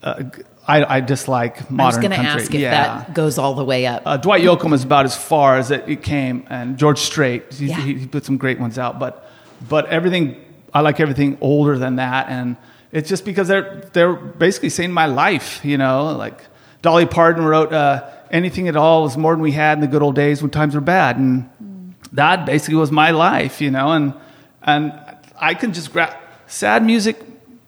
[0.03, 0.23] uh,
[0.67, 3.53] I, I dislike I was modern going to country ask if yeah that goes all
[3.55, 4.03] the way up.
[4.05, 7.53] uh, Dwight Yoakam is about as far as it, it came, and George Strait.
[7.53, 7.79] He, Yeah.
[7.81, 9.31] he, he put some great ones out, but
[9.69, 10.35] but everything
[10.73, 12.57] I like everything older than that, and
[12.91, 16.15] it's just because they're they're basically saying my life, you know.
[16.17, 16.41] Like
[16.81, 20.01] Dolly Parton wrote, uh, "Anything at all is more than we had in the good
[20.01, 21.49] old days when times were bad," and
[22.13, 23.91] that basically was my life, you know.
[23.91, 24.13] And
[24.63, 24.93] and
[25.39, 26.15] I can just grab
[26.47, 27.17] sad music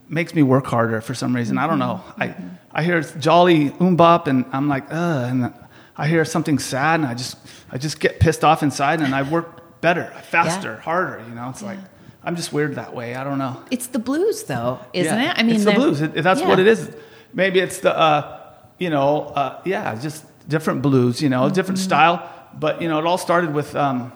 [0.08, 1.58] makes me work harder for some reason.
[1.58, 2.04] I don't know.
[2.18, 2.36] I
[2.72, 5.54] I hear jolly umbop and I'm like, ugh, and
[5.98, 7.38] I hear something sad and I just
[7.72, 11.24] I just get pissed off inside and I work better, faster, harder.
[11.28, 11.80] You know, it's like
[12.24, 13.16] I'm just weird that way.
[13.16, 13.64] I don't know.
[13.72, 15.32] it's the blues, though, isn't Yeah.
[15.32, 15.40] it?
[15.40, 16.02] I mean, it's the blues.
[16.02, 16.48] It, that's yeah.
[16.50, 16.92] what it is.
[17.34, 18.40] Maybe it's the, uh,
[18.78, 21.22] you know, uh, yeah, just different blues.
[21.22, 21.54] You know, Mm-hmm.
[21.54, 22.30] different style.
[22.54, 24.12] But you know, it all started with, um,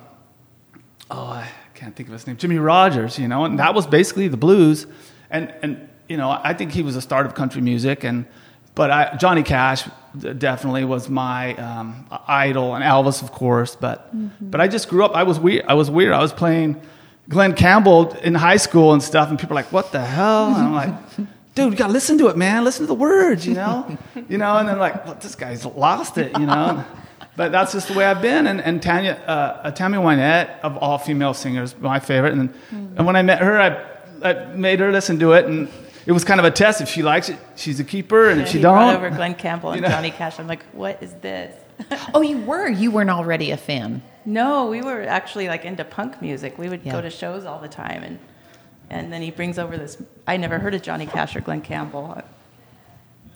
[1.12, 3.18] oh, I can't think of his name, Jimmie Rodgers.
[3.20, 4.86] You know, and that was basically the blues.
[5.30, 8.04] And and you know, I think he was a start of country music.
[8.04, 8.26] And
[8.76, 9.88] but I, Johnny Cash
[10.38, 13.76] definitely was my um, idol, and Elvis, of course.
[13.76, 14.50] But Mm-hmm.
[14.50, 15.16] but I just grew up.
[15.16, 15.66] I was weird.
[15.68, 16.12] I was weird.
[16.14, 16.82] I was playing.
[17.30, 20.58] Glen Campbell in high school and stuff, and people are like, "What the hell?" And
[20.58, 20.94] I'm like,
[21.56, 22.64] "Dude, you gotta listen to it, man.
[22.64, 23.98] Listen to the words, you know,
[24.30, 26.84] you know." And then like, well, "This guy's lost it," you know.
[27.38, 28.46] but that's just the way I've been.
[28.48, 32.34] And, and Tanya, uh, Tammy Wynette, of all female singers, my favorite.
[32.34, 35.70] And and when I met her, I, I made her listen to it, and
[36.06, 36.82] it was kind of a test.
[36.82, 39.72] If she likes it, she's a keeper, and if she he don't, over Glen Campbell
[39.72, 39.94] and you know.
[39.94, 40.40] Johnny Cash.
[40.40, 41.56] I'm like, what is this?
[42.14, 42.68] Oh, you were.
[42.68, 44.02] You weren't already a fan.
[44.26, 46.58] No, we were actually like into punk music.
[46.58, 46.94] We would Yeah.
[46.94, 48.20] go to shows all the time, and
[48.90, 49.98] and then he brings over this.
[50.28, 52.22] I never heard of Johnny Cash or Glen Campbell.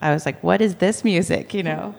[0.01, 1.53] I was like, what is this music?
[1.53, 1.95] You know,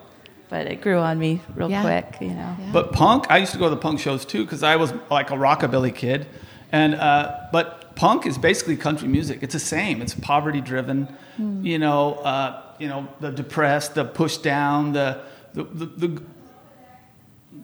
[0.49, 1.83] but it grew on me real Yeah.
[1.83, 2.19] quick.
[2.21, 2.57] You know.
[2.73, 5.31] But punk, I used to go to the punk shows too because I was like
[5.31, 6.27] a rockabilly kid,
[6.73, 9.43] and uh, but punk is basically country music.
[9.43, 10.01] It's the same.
[10.01, 11.09] It's poverty driven.
[11.63, 15.19] You know, uh, you know the depressed, the pushed down, the
[15.55, 16.23] the the, the,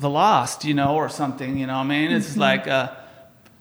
[0.04, 0.64] the lost.
[0.64, 1.58] You know, or something.
[1.60, 2.66] You know, what I mean, it's like.
[2.68, 2.88] Uh,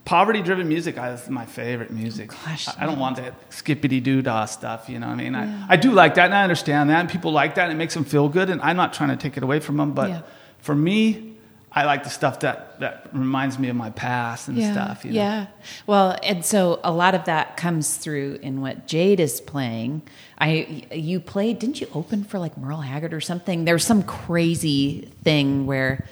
[0.06, 2.28] Poverty driven music is my favorite music.
[2.30, 5.34] Gosh, I, I don't want that skippity doo dah stuff, you know what I mean?
[5.34, 7.78] I, I do like that and I understand that and people like that and it
[7.78, 10.10] makes them feel good and I'm not trying to take it away from them, but
[10.10, 10.22] Yeah.
[10.60, 11.38] for me,
[11.72, 15.06] I like the stuff that, that reminds me of my past and stuff.
[15.06, 15.22] You know?
[15.24, 15.48] Yeah.
[15.88, 20.02] Well, and so a lot of that comes through in what Jade is playing.
[20.38, 23.64] I you played, didn't you open for like Merle Haggard or something?
[23.64, 26.06] There was some crazy thing where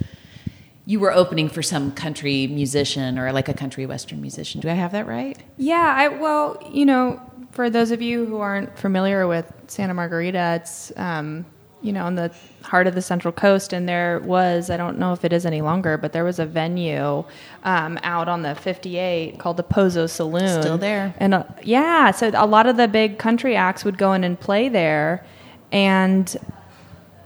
[0.85, 4.61] you were opening for some country musician or like a country western musician.
[4.61, 5.37] Do I have that right?
[5.57, 7.21] Yeah, I well, you know,
[7.51, 11.45] for those of you who aren't familiar with Santa Margarita, it's um,
[11.81, 12.31] you know, in the
[12.63, 15.61] heart of the Central Coast, and there was, I don't know if it is any
[15.61, 17.23] longer, but there was a venue
[17.63, 20.61] um, out on the 58 called the Pozo Saloon.
[20.61, 21.13] Still there.
[21.17, 24.39] And uh, yeah, so a lot of the big country acts would go in and
[24.39, 25.25] play there.
[25.71, 26.35] And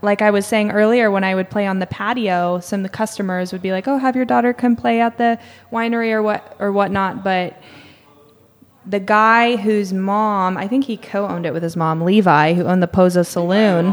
[0.02, 2.90] like I was saying earlier, when I would play on the patio, some of the
[2.90, 5.40] customers would be like, "Oh, have your daughter come play at the
[5.72, 7.56] winery or what or whatnot." But
[8.88, 12.84] the guy whose mom, I think he co-owned it with his mom, Levi, who owned
[12.84, 13.88] the Pozo Saloon.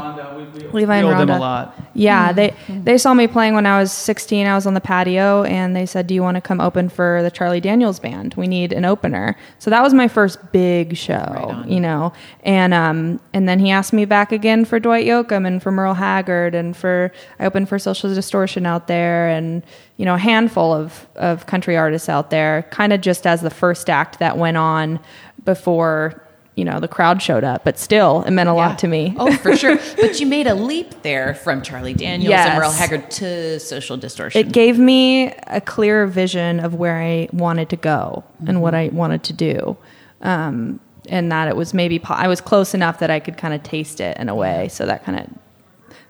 [0.72, 1.36] Levi and we owe them Rhonda.
[1.36, 1.78] a lot.
[1.94, 4.46] Yeah, they they saw me playing when I was 16.
[4.46, 7.22] I was on the patio, and they said, "Do you want to come open for
[7.22, 8.34] the Charlie Daniels band?
[8.34, 11.70] We need an opener." So that was my first big show, on.
[11.70, 12.12] you know.
[12.44, 15.94] And um and then he asked me back again for Dwight Yoakam and for Merle
[15.94, 19.62] Haggard and for I opened for Social Distortion out there, and
[19.96, 23.50] you know a handful of of country artists out there, kind of just as the
[23.50, 24.98] first act that went on
[25.44, 26.18] before.
[26.54, 28.56] You know, the crowd showed up, but still, it meant a Yeah.
[28.68, 29.14] lot to me.
[29.18, 29.78] oh, for sure.
[29.98, 32.46] But you made a leap there from Charlie Daniels Yes.
[32.46, 34.38] and Merle Haggard to Social Distortion.
[34.38, 38.90] it gave me a clearer vision of where I wanted to go and what I
[38.92, 39.78] wanted to do.
[40.20, 40.78] Um,
[41.08, 43.62] and that it was maybe, po- I was close enough that I could kind of
[43.62, 44.68] taste it in a way.
[44.68, 45.26] So that kind of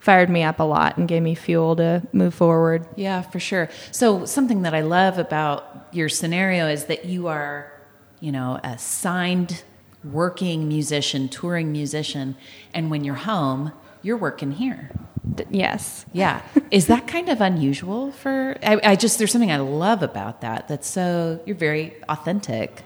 [0.03, 2.85] fired me up a lot and gave me fuel to move forward.
[2.97, 3.71] Yeah, for sure.
[3.93, 7.73] So something that I love about your scenario is that you are,
[8.19, 9.63] you know, a signed
[10.03, 12.37] working musician, touring musician,
[12.75, 13.71] and when you're home,
[14.03, 14.91] you're working here.
[15.37, 16.05] D- yes.
[16.13, 16.43] Yeah.
[16.73, 20.67] is that kind of unusual for I, I just there's something I love about that.
[20.67, 22.83] That's so you're very authentic.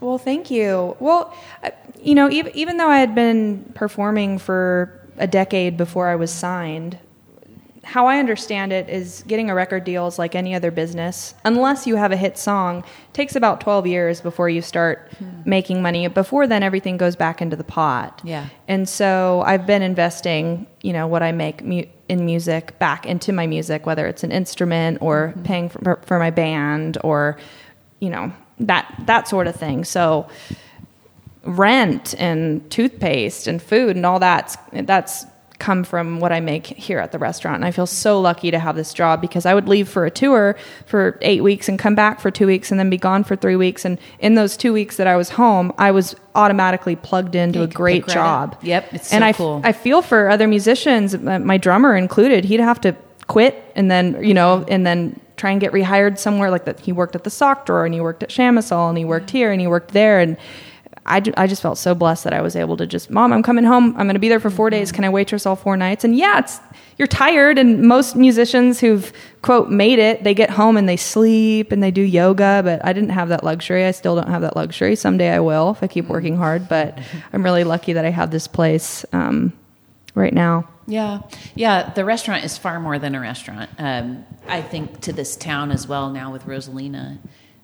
[0.00, 0.96] Well, thank you.
[1.00, 6.08] Well, uh, you know, even, even though I had been performing for a decade before
[6.08, 6.98] I was signed,
[7.88, 11.34] how I understand it is getting a record deal is like any other business.
[11.46, 15.26] Unless you have a hit song, it takes about 12 years before you start hmm.
[15.46, 16.06] making money.
[16.08, 18.20] Before then, everything goes back into the pot.
[18.22, 18.48] Yeah.
[18.68, 23.32] And so I've been investing, you know, what I make mu- in music back into
[23.32, 25.42] my music, whether it's an instrument or hmm.
[25.44, 27.38] paying for, for my band or,
[28.00, 29.84] you know, that that sort of thing.
[29.84, 30.28] So
[31.48, 35.24] rent and toothpaste and food and all that's that's
[35.58, 37.56] come from what I make here at the restaurant.
[37.56, 40.10] And I feel so lucky to have this job because I would leave for a
[40.10, 40.54] tour
[40.86, 43.56] for 8 weeks and come back for 2 weeks and then be gone for 3
[43.56, 47.58] weeks and in those 2 weeks that I was home, I was automatically plugged into
[47.58, 48.50] Yeah, a great pick right up.
[48.52, 48.62] job.
[48.62, 49.60] Yep, it's and so I, cool.
[49.64, 52.94] I feel for other musicians, uh, my drummer included, he'd have to
[53.26, 56.78] quit and then, you know, and then try and get rehired somewhere like that.
[56.78, 59.50] He worked at the sock drawer and he worked at Chamisal and he worked here
[59.50, 60.20] and he worked there.
[60.20, 60.36] And
[61.08, 63.64] I, I just felt so blessed that I was able to just, mom, I'm coming
[63.64, 63.94] home.
[63.96, 64.92] I'm going to be there for four days.
[64.92, 66.04] Can I waitress all four nights?
[66.04, 66.60] And yeah, it's,
[66.98, 67.58] you're tired.
[67.58, 71.90] And most musicians who've quote made it, they get home and they sleep and they
[71.90, 72.60] do yoga.
[72.62, 73.84] But I didn't have that luxury.
[73.86, 74.94] I still don't have that luxury.
[74.96, 76.68] Someday I will if I keep working hard.
[76.68, 76.98] But
[77.32, 79.52] I'm really lucky that I have this place um,
[80.14, 80.68] right now.
[80.86, 81.20] Yeah,
[81.54, 81.90] yeah.
[81.90, 83.70] The restaurant is far more than a restaurant.
[83.78, 87.18] Um, I think to this town as well now with Rosalina,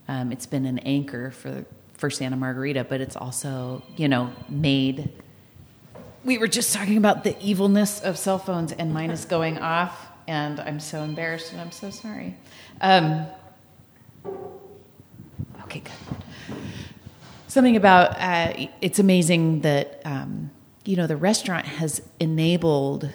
[0.08, 1.64] um, it's been an anchor for
[2.04, 5.10] for Santa Margarita, but it's also you know made.
[6.22, 10.08] We were just talking about the evilness of cell phones, and mine is going off,
[10.28, 12.36] and I'm so embarrassed, and I'm so sorry.
[12.82, 13.24] Um,
[15.62, 15.92] okay, good
[17.46, 20.50] something about uh, it's amazing that um,
[20.84, 23.08] you know the restaurant has enabled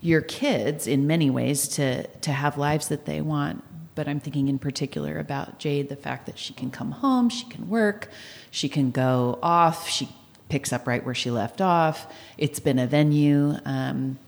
[0.00, 3.62] your kids in many ways to to have lives that they want
[3.98, 7.46] but i'm thinking in particular about jade the fact that she can come home she
[7.46, 8.08] can work
[8.50, 10.08] she can go off she
[10.48, 12.12] picks up right where she left off.
[12.36, 13.56] It's been a venue.
[13.64, 14.18] Um,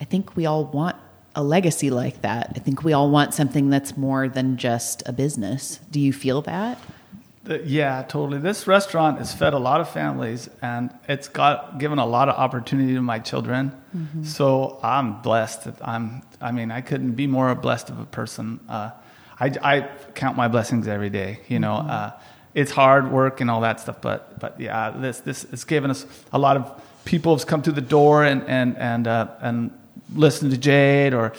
[0.00, 0.96] i think we all want
[1.36, 2.52] a legacy like that.
[2.54, 5.80] I think we all want something that's more than just a business.
[5.90, 6.78] Do you feel that
[7.64, 8.38] Yeah, totally.
[8.38, 12.36] This restaurant has fed a lot of families, and it's got given a lot of
[12.36, 13.72] opportunity to my children.
[14.24, 15.68] So I'm blessed.
[15.82, 16.22] I'm.
[16.40, 18.60] I mean, I couldn't be more blessed of a person.
[18.68, 18.90] Uh,
[19.38, 21.40] I, I count my blessings every day.
[21.48, 22.12] You know, uh,
[22.54, 26.06] it's hard work and all that stuff, but but yeah, this this it's given us
[26.32, 29.70] a lot of people have come through the door and and and uh, and
[30.14, 31.32] listened to Jade or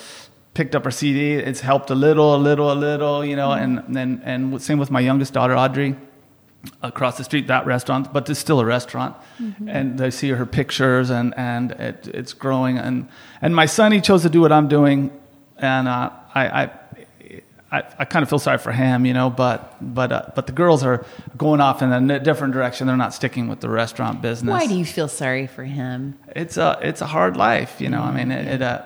[0.55, 1.33] picked up her CD.
[1.33, 3.51] It's helped a little, a little, a little, you know.
[3.51, 5.95] And and and same with my youngest daughter, Audrey,
[6.81, 9.15] across the street, that restaurant, but it's still a restaurant.
[9.67, 12.79] And they see her pictures, and and it, it's growing.
[12.79, 13.07] And
[13.41, 15.11] and my son, he chose to do what I'm doing,
[15.59, 16.63] and uh, I.
[16.63, 16.71] I
[17.71, 20.53] I, I kind of feel sorry for him, you know, but but uh, but the
[20.53, 21.03] girls are
[21.35, 22.87] going off in a different direction.
[22.87, 26.17] They're not sticking with the restaurant business Why do you feel sorry for him?
[26.35, 28.01] it's a it's a hard life, you know.
[28.01, 28.47] I mean, it.
[28.47, 28.83] it uh,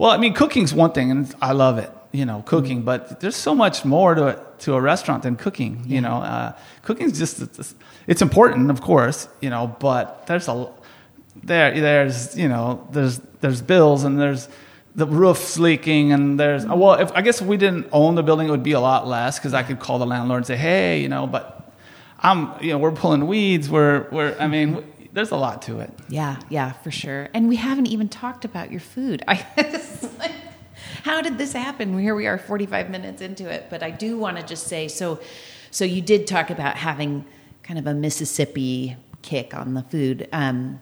[0.00, 2.84] well, I mean, cooking's one thing, and I love it, you know, cooking.
[2.84, 6.22] But there's so much more to it, to a restaurant than cooking, you know.
[6.22, 7.74] Uh, cooking's just it's,
[8.06, 10.72] it's important, of course, you know, but there's a
[11.42, 14.48] there there's you know there's there's bills and there's
[14.94, 18.48] the roof's leaking and there's well if I guess if we didn't own the building
[18.48, 21.00] it would be a lot less because I could call the landlord and say hey
[21.00, 21.72] you know but
[22.18, 24.82] I'm you know we're pulling weeds we're we're I mean
[25.12, 27.28] there's a lot to it Yeah, yeah, for sure.
[27.34, 29.22] And we haven't even talked about your food.
[29.28, 29.44] I
[31.04, 31.98] How did this happen?
[31.98, 35.20] Here we are 45 minutes into it, but I do want to just say so
[35.70, 37.24] so you did talk about having
[37.62, 40.28] kind of a Mississippi kick on the food.
[40.32, 40.80] Um,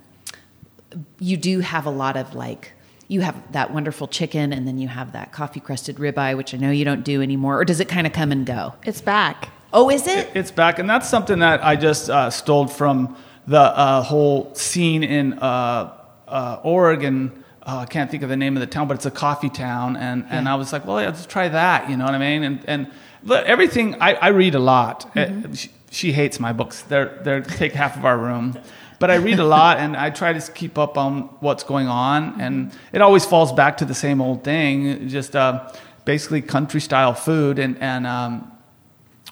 [1.18, 2.72] you do have a lot of like
[3.06, 6.58] you have that wonderful chicken and then you have that coffee crusted ribeye which I
[6.58, 8.74] know you don't do anymore or does it kind of come and go?
[8.84, 9.50] It's back.
[9.72, 10.30] Oh, is it?
[10.34, 13.16] It's back, and that's something that I just uh, stole from
[13.48, 15.92] the uh, whole scene in uh,
[16.28, 17.44] uh, Oregon.
[17.62, 19.96] Uh, I can't think of the name of the town, but it's a coffee town,
[19.96, 21.90] and, and I was like, well, yeah, let's try that.
[21.90, 22.44] You know what I mean?
[22.44, 22.90] And and
[23.24, 25.10] but everything I, I read a lot.
[25.16, 26.82] Uh, She, she hates my books.
[26.82, 28.58] They're they take half of our room.
[28.98, 32.40] But I read a lot, and I try to keep up on what's going on,
[32.40, 35.72] and it always falls back to the same old thing, just uh,
[36.04, 38.52] basically country style food, and and um,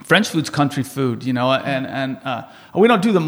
[0.06, 2.44] French food's country food, you know, and and uh,
[2.76, 3.20] we don't do the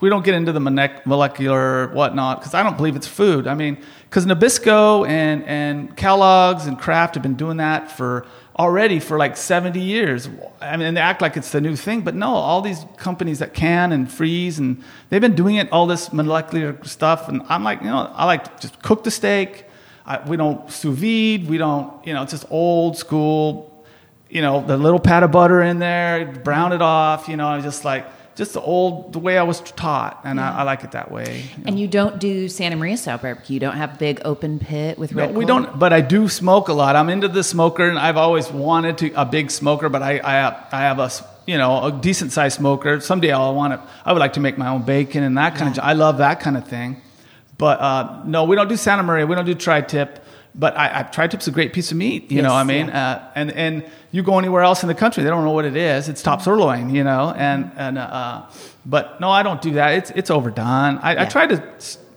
[0.00, 3.46] we don't get into the molecular whatnot because I don't believe it's food.
[3.46, 8.26] I mean, because Nabisco and and Kellogg's and Kraft have been doing that for
[8.58, 10.28] already for like 70 years.
[10.60, 13.54] I mean, they act like it's the new thing, but no, all these companies that
[13.54, 17.80] can and freeze and they've been doing it all this molecular stuff, and I'm like,
[17.80, 19.64] you know, I like to just cook the steak.
[20.04, 21.48] I, we don't sous vide.
[21.48, 23.72] We don't, you know, it's just old school
[24.28, 27.60] you know, the little pat of butter in there, brown it off, you know, I
[27.60, 30.20] just like, just the old, the way I was taught.
[30.24, 31.44] And I, I like it that way.
[31.56, 31.68] you know.
[31.68, 33.54] And you don't do Santa Maria style barbecue.
[33.54, 36.68] You don't have big open pit with No, red we don't, but I do smoke
[36.68, 36.96] a lot.
[36.96, 40.32] I'm into the smoker and I've always wanted to, a big smoker, but I, I
[40.32, 41.10] have, I have a,
[41.46, 43.00] you know, a decent sized smoker.
[43.00, 45.78] Someday I'll want to, I would like to make my own bacon and that kind
[45.78, 47.00] of, I love that kind of thing.
[47.56, 49.26] But, uh, no, we don't do Santa Maria.
[49.26, 50.25] We don't do tri-tip.
[50.58, 52.48] But I, I tri-tip's a great piece of meat, you know.
[52.48, 53.08] Yes, what I mean, yeah.
[53.10, 55.76] uh, and and you go anywhere else in the country, they don't know what it
[55.76, 56.08] is.
[56.08, 56.30] It's Mm-hmm.
[56.30, 57.34] top sirloin, you know.
[57.36, 58.46] And and uh,
[58.86, 59.90] but no, I don't do that.
[59.98, 60.98] It's it's overdone.
[60.98, 61.62] I, I try to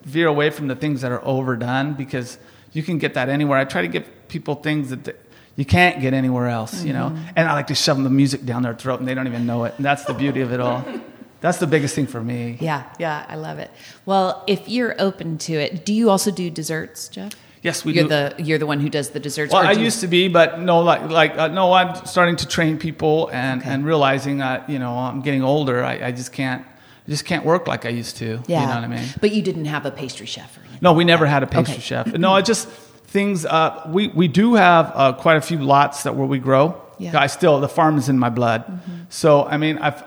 [0.05, 2.37] veer away from the things that are overdone because
[2.71, 3.57] you can get that anywhere.
[3.59, 5.03] I try to give people things that.
[5.05, 5.17] th-
[5.55, 7.09] you can't get anywhere else, you know.
[7.09, 7.33] Mm-hmm.
[7.35, 9.65] And I like to shove the music down their throat, and they don't even know
[9.65, 9.73] it.
[9.75, 10.85] And that's the beauty of it all.
[11.41, 12.57] That's the biggest thing for me.
[12.61, 13.69] Yeah, yeah, I love it.
[14.05, 17.31] Well, if you're open to it, do you also do desserts, Jeff?
[17.61, 18.09] Yes, we you're do.
[18.09, 19.51] the you're the one who does the desserts.
[19.53, 22.47] Well, I you- used to be, but no, like, like uh, no, I'm starting to
[22.47, 23.69] train people and, Okay.
[23.69, 25.83] and realizing that you know I'm getting older.
[25.83, 28.41] I, I just can't, I just can't work like I used to.
[28.47, 29.07] Yeah, you know what I mean.
[29.19, 30.79] But you didn't have a pastry chef or anything.
[30.81, 31.81] No, we never had a pastry Okay.
[31.81, 32.07] chef.
[32.17, 33.45] No, I just things.
[33.45, 36.81] Uh, we we do have uh, quite a few lots that where we grow.
[36.97, 37.09] Yeah.
[37.09, 37.17] Mm-hmm.
[37.17, 38.63] I still the farm is in my blood.
[39.09, 40.01] So I mean, I've,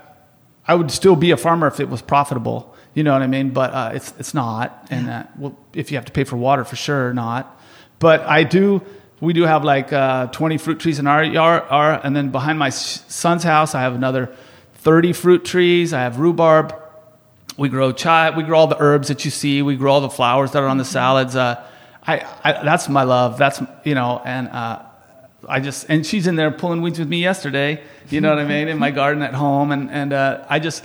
[0.67, 2.75] I would still be a farmer if it was profitable.
[2.95, 3.51] You know what I mean?
[3.51, 4.87] But uh, it's it's not.
[4.91, 7.59] And uh, well, if you have to pay for water, for sure not.
[7.99, 8.83] But I do.
[9.21, 12.59] We do have like uh, 20 fruit trees in our yard, our, and then behind
[12.59, 14.35] my son's house, I have another
[14.75, 15.93] 30 fruit trees.
[15.93, 16.75] I have rhubarb.
[17.57, 18.31] We grow chai.
[18.31, 19.63] We grow all the herbs that you see.
[19.63, 21.37] We grow all the flowers that are on the salads.
[21.37, 21.65] Uh,
[22.05, 23.39] I, I, that's my love.
[23.39, 24.83] That's you know, and uh,
[25.49, 27.81] I just and she's in there pulling weeds with me yesterday.
[28.11, 28.69] You know what I mean?
[28.69, 30.85] In my garden at home, and and uh, I just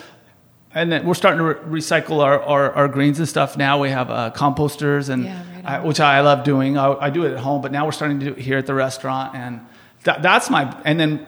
[0.78, 3.82] and then we're starting to re- recycle our, our, our greens and stuff now.
[3.82, 6.78] We have uh, composters, and Yeah, right I, which I love doing.
[6.78, 8.68] I, I do it at home, but now we're starting to do it here at
[8.68, 9.60] the restaurant, and
[10.04, 10.62] that, that's my.
[10.86, 11.26] And then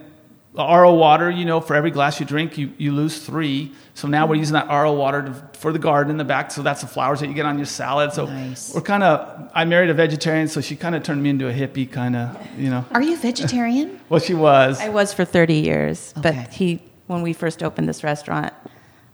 [0.54, 3.72] the RO water, you know, for every glass you drink, you, you lose three.
[3.94, 6.52] So now we're using that RO water to, for the garden in the back.
[6.52, 8.14] So that's the flowers that you get on your salad.
[8.14, 8.74] So Nice.
[8.74, 9.50] we're kind of.
[9.54, 12.38] I married a vegetarian, so she kind of turned me into a hippie, kind of.
[12.58, 12.86] You know.
[12.92, 13.98] Are you vegetarian?
[14.10, 14.80] Well, she was.
[14.80, 16.32] I was for 30 years, Okay.
[16.44, 18.54] but he, when we first opened this restaurant,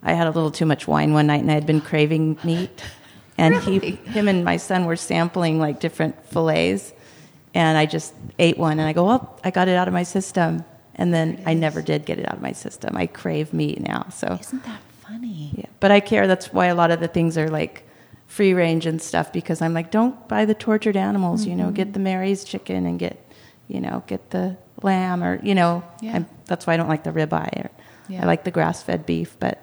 [0.06, 2.82] I had a little too much wine one night and I had been craving meat.
[3.38, 6.94] And he, him and my son were sampling like different fillets.
[7.54, 10.04] And I just ate one and I go, well, I got it out of my
[10.04, 10.64] system.
[10.96, 12.96] And then I never did get it out of my system.
[12.96, 14.08] I crave meat now.
[14.08, 15.52] So, Isn't that funny?
[15.54, 15.66] yeah.
[15.82, 16.28] But I care.
[16.28, 17.86] That's why a lot of the things are like
[18.28, 21.88] free range and stuff because I'm like, don't buy the tortured animals, you know, get
[21.88, 21.94] mm-hmm.
[21.94, 23.22] the Mary's chicken and get,
[23.68, 26.16] you know, get the lamb or, you know, Yeah.
[26.16, 27.66] I'm, that's why I don't like the ribeye.
[27.66, 27.72] Or,
[28.08, 28.24] Yeah.
[28.24, 29.62] I like the grass fed beef, but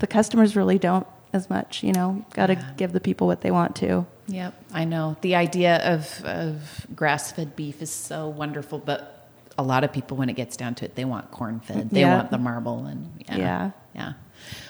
[0.00, 2.70] the customers really don't as much, you know, got to Yeah.
[2.76, 4.04] give the people what they want to.
[4.26, 5.16] Yep, I know.
[5.20, 10.16] The idea of, of grass fed beef is so wonderful, but a lot of people,
[10.16, 11.90] when it gets down to it, they want corn fed.
[11.90, 12.16] They Yeah.
[12.16, 13.36] want the marble and yeah.
[13.36, 13.70] Yeah.
[13.94, 14.12] yeah.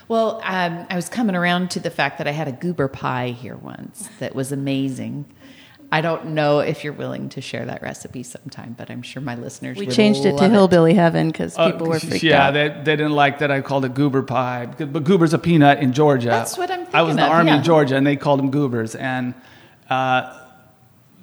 [0.08, 3.28] Well, um, I was coming around to the fact that I had a goober pie
[3.30, 5.26] here once that was amazing.
[5.92, 9.34] I don't know if you're willing to share that recipe sometime, but I'm sure my
[9.34, 12.46] listeners We would changed it to love hillbilly heaven because people Uh, were freaked yeah,
[12.46, 12.54] out.
[12.54, 14.66] Yeah, they, they didn't like that I called it goober pie.
[14.66, 16.28] But goober's a peanut in Georgia.
[16.28, 16.98] That's what I'm thinking about.
[16.98, 17.56] I was in the of, army yeah.
[17.58, 18.94] in Georgia, and they called them goobers.
[18.94, 19.34] And
[19.88, 20.38] uh,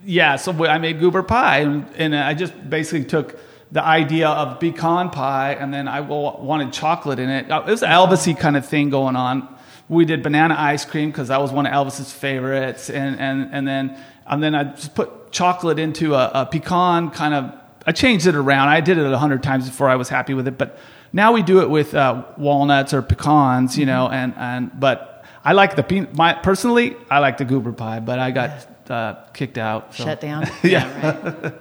[0.03, 3.39] yeah, so I made goober pie, and, and I just basically took
[3.71, 7.49] the idea of pecan pie, and then I wanted chocolate in it.
[7.49, 9.47] Uh, It was an Elvisy kind of thing going on.
[9.89, 13.65] We did banana ice cream because that was one of Elvis's favorites, and and and
[13.65, 13.97] then
[14.29, 17.53] and then I just put chocolate into a, a pecan kind of.
[17.85, 18.67] I changed it around.
[18.67, 20.77] I did it a hundred times before I was happy with it, but
[21.13, 25.53] now we do it with uh, walnuts or pecans, you know, and and but I
[25.53, 26.13] like the peanut.
[26.15, 29.95] My personally, I like the goober pie, but I got uh, kicked out.
[29.95, 30.45] so- Shut down.
[30.63, 31.31] yeah.
[31.41, 31.53] right.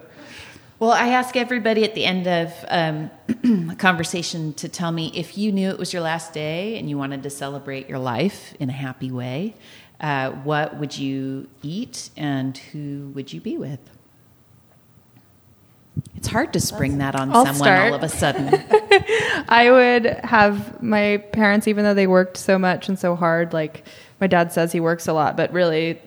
[0.79, 3.11] Well, I ask everybody at the end of um,
[3.71, 6.99] a conversation to tell me if you knew it was your last day and you
[6.99, 9.55] wanted to celebrate your life in a happy way,
[10.01, 13.81] uh, what would you eat and who would you be with?
[16.17, 17.93] It's hard to spring that on I'll someone start.
[17.93, 18.49] all of a sudden.
[19.49, 23.87] I would have my parents, even though they worked so much and so hard, like
[24.21, 26.01] my dad says he works a lot, but really,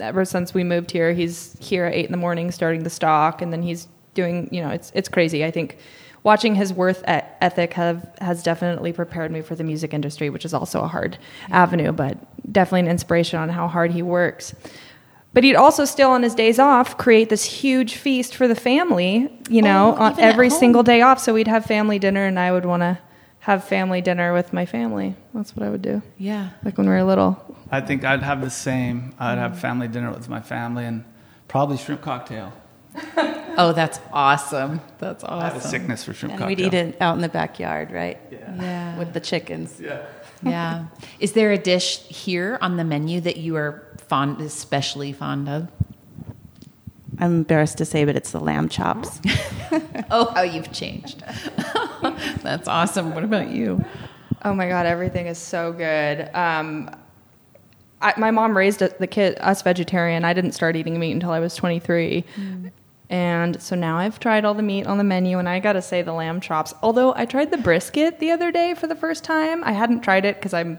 [0.00, 3.40] ever since we moved here, he's here at eight in the morning starting the stock,
[3.40, 5.44] and then he's doing, you know, it's it's crazy.
[5.44, 5.78] I think
[6.26, 10.52] watching his worth ethic have has definitely prepared me for the music industry, which is
[10.52, 11.16] also a hard
[11.50, 12.18] avenue, but
[12.52, 14.52] definitely an inspiration on how hard he works.
[15.32, 19.30] But he'd also still, on his days off, create this huge feast for the family,
[19.48, 21.18] you know, Oh, on every single day off.
[21.20, 22.98] So we'd have family dinner, and I would want to
[23.40, 25.14] have family dinner with my family.
[25.34, 26.02] That's what I would do.
[26.18, 26.48] yeah.
[26.64, 27.32] Like when we were little.
[27.70, 29.14] I think I'd have the same.
[29.18, 31.04] I'd have family dinner with my family and
[31.46, 32.52] probably shrimp cocktail.
[33.58, 34.82] Oh, that's awesome.
[34.98, 35.70] That's I have a awesome.
[35.70, 36.56] sickness for shrimp And cocktail.
[36.56, 38.20] we'd eat it out in the backyard, right?
[38.30, 38.98] Yeah.
[38.98, 39.80] With the chickens.
[39.80, 40.04] Yeah.
[40.42, 40.86] yeah.
[41.20, 45.68] Is there a dish here on the menu that you are fond, especially fond of?
[47.18, 49.20] I'm embarrassed to say, but it's the lamb chops.
[50.10, 51.24] Oh, how you've changed.
[52.42, 53.14] That's awesome.
[53.14, 53.84] What about you?
[54.44, 56.30] Oh my God, everything is so good.
[56.34, 56.90] Um,
[58.00, 60.24] I, my mom raised the kid us vegetarian.
[60.24, 62.24] I didn't start eating meat until I was 23.
[63.08, 66.02] And so now I've tried all the meat on the menu, and I gotta say
[66.02, 66.74] the lamb chops.
[66.82, 70.24] Although I tried the brisket the other day for the first time, I hadn't tried
[70.24, 70.78] it because I'm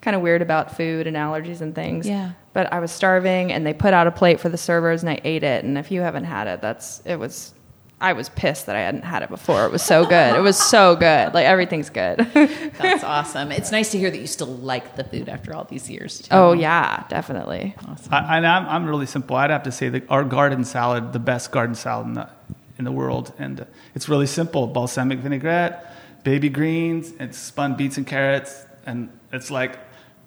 [0.00, 2.06] kind of weird about food and allergies and things.
[2.06, 2.32] Yeah.
[2.52, 5.20] But I was starving, and they put out a plate for the servers, and I
[5.22, 5.64] ate it.
[5.64, 7.54] And if you haven't had it, that's it was.
[8.00, 9.66] I was pissed that I hadn't had it before.
[9.66, 10.36] It was so good.
[10.36, 11.34] It was so good.
[11.34, 12.18] Like everything's good.
[12.78, 13.50] That's awesome.
[13.50, 16.20] It's nice to hear that you still like the food after all these years.
[16.20, 16.28] Too.
[16.30, 17.74] Oh yeah, definitely.
[17.88, 18.14] awesome.
[18.14, 19.34] I, and I'm, I'm really simple.
[19.36, 22.28] I'd have to say that our garden salad, the best garden salad in the,
[22.78, 23.32] in the world.
[23.38, 23.64] And uh,
[23.96, 25.92] it's really simple balsamic vinaigrette,
[26.22, 28.64] baby greens, and spun beets and carrots.
[28.86, 29.76] And it's like,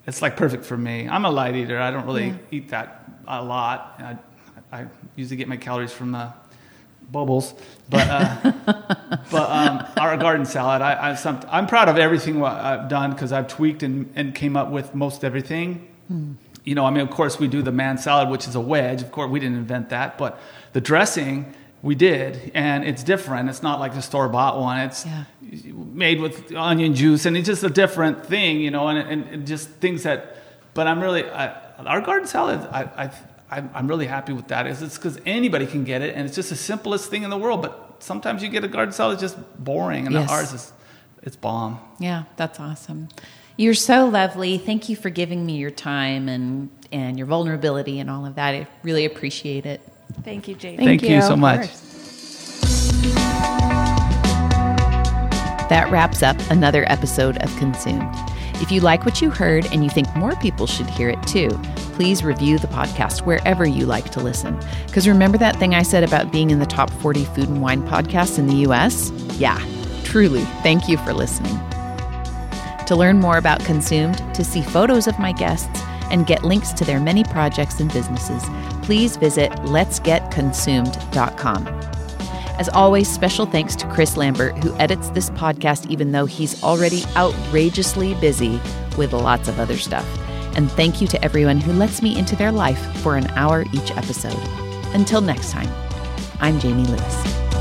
[0.06, 1.08] it's like perfect for me.
[1.08, 1.80] I'm a light eater.
[1.80, 2.36] I don't really Yeah.
[2.50, 3.94] eat that a lot.
[3.98, 6.32] I, I usually get my calories from uh,
[7.12, 7.54] bubbles.
[7.90, 8.52] But, uh,
[9.30, 13.32] but um, our garden salad, I, I, some, I'm proud of everything I've done because
[13.32, 15.88] I've tweaked and, and came up with most everything
[16.64, 19.02] you know, I mean, of course, we do the man salad, which is a wedge.
[19.02, 20.38] Of course, we didn't invent that, but
[20.72, 21.52] the dressing
[21.82, 23.48] we did, and it's different.
[23.48, 24.78] It's not like the store bought one.
[24.80, 25.24] It's Yeah.
[25.74, 29.46] made with onion juice, and it's just a different thing, you know, and, and, and
[29.46, 30.36] just things that.
[30.74, 31.48] But I'm really I,
[31.84, 32.60] our garden salad.
[32.70, 33.10] I, I
[33.52, 34.66] I'm I'm really happy with that.
[34.66, 37.36] Is it's because anybody can get it, and it's just the simplest thing in the
[37.38, 37.60] world.
[37.62, 40.30] But sometimes you get a garden salad that's just boring, and Yes.
[40.30, 40.72] ours is
[41.22, 41.78] it's bomb.
[42.00, 43.08] Yeah, that's awesome.
[43.56, 44.56] You're so lovely.
[44.58, 48.54] Thank you for giving me your time and and your vulnerability and all of that.
[48.54, 49.80] I really appreciate it.
[50.24, 50.76] Thank you, Jamie.
[50.78, 51.16] Thank Thank, you.
[51.16, 51.22] you.
[51.22, 51.68] so much.
[55.68, 58.14] That wraps up another episode of Consumed.
[58.62, 61.48] If you like what you heard and you think more people should hear it too,
[61.94, 64.56] please review the podcast wherever you like to listen.
[64.86, 67.82] Because remember that thing I said about being in the top 40 food and wine
[67.82, 69.10] podcasts in the US?
[69.36, 69.60] Yeah,
[70.04, 70.44] truly.
[70.62, 71.58] Thank you for listening.
[72.86, 75.82] To learn more about Consumed, to see photos of my guests,
[76.12, 78.44] and get links to their many projects and businesses,
[78.82, 81.91] please visit letsgetconsumed.com.
[82.62, 87.02] As always, special thanks to Chris Lambert, who edits this podcast, even though he's already
[87.16, 88.60] outrageously busy
[88.96, 90.06] with lots of other stuff.
[90.56, 93.90] And thank you to everyone who lets me into their life for an hour each
[93.96, 94.38] episode.
[94.94, 95.68] Until next time,
[96.38, 97.51] I'm Jamie Lewis.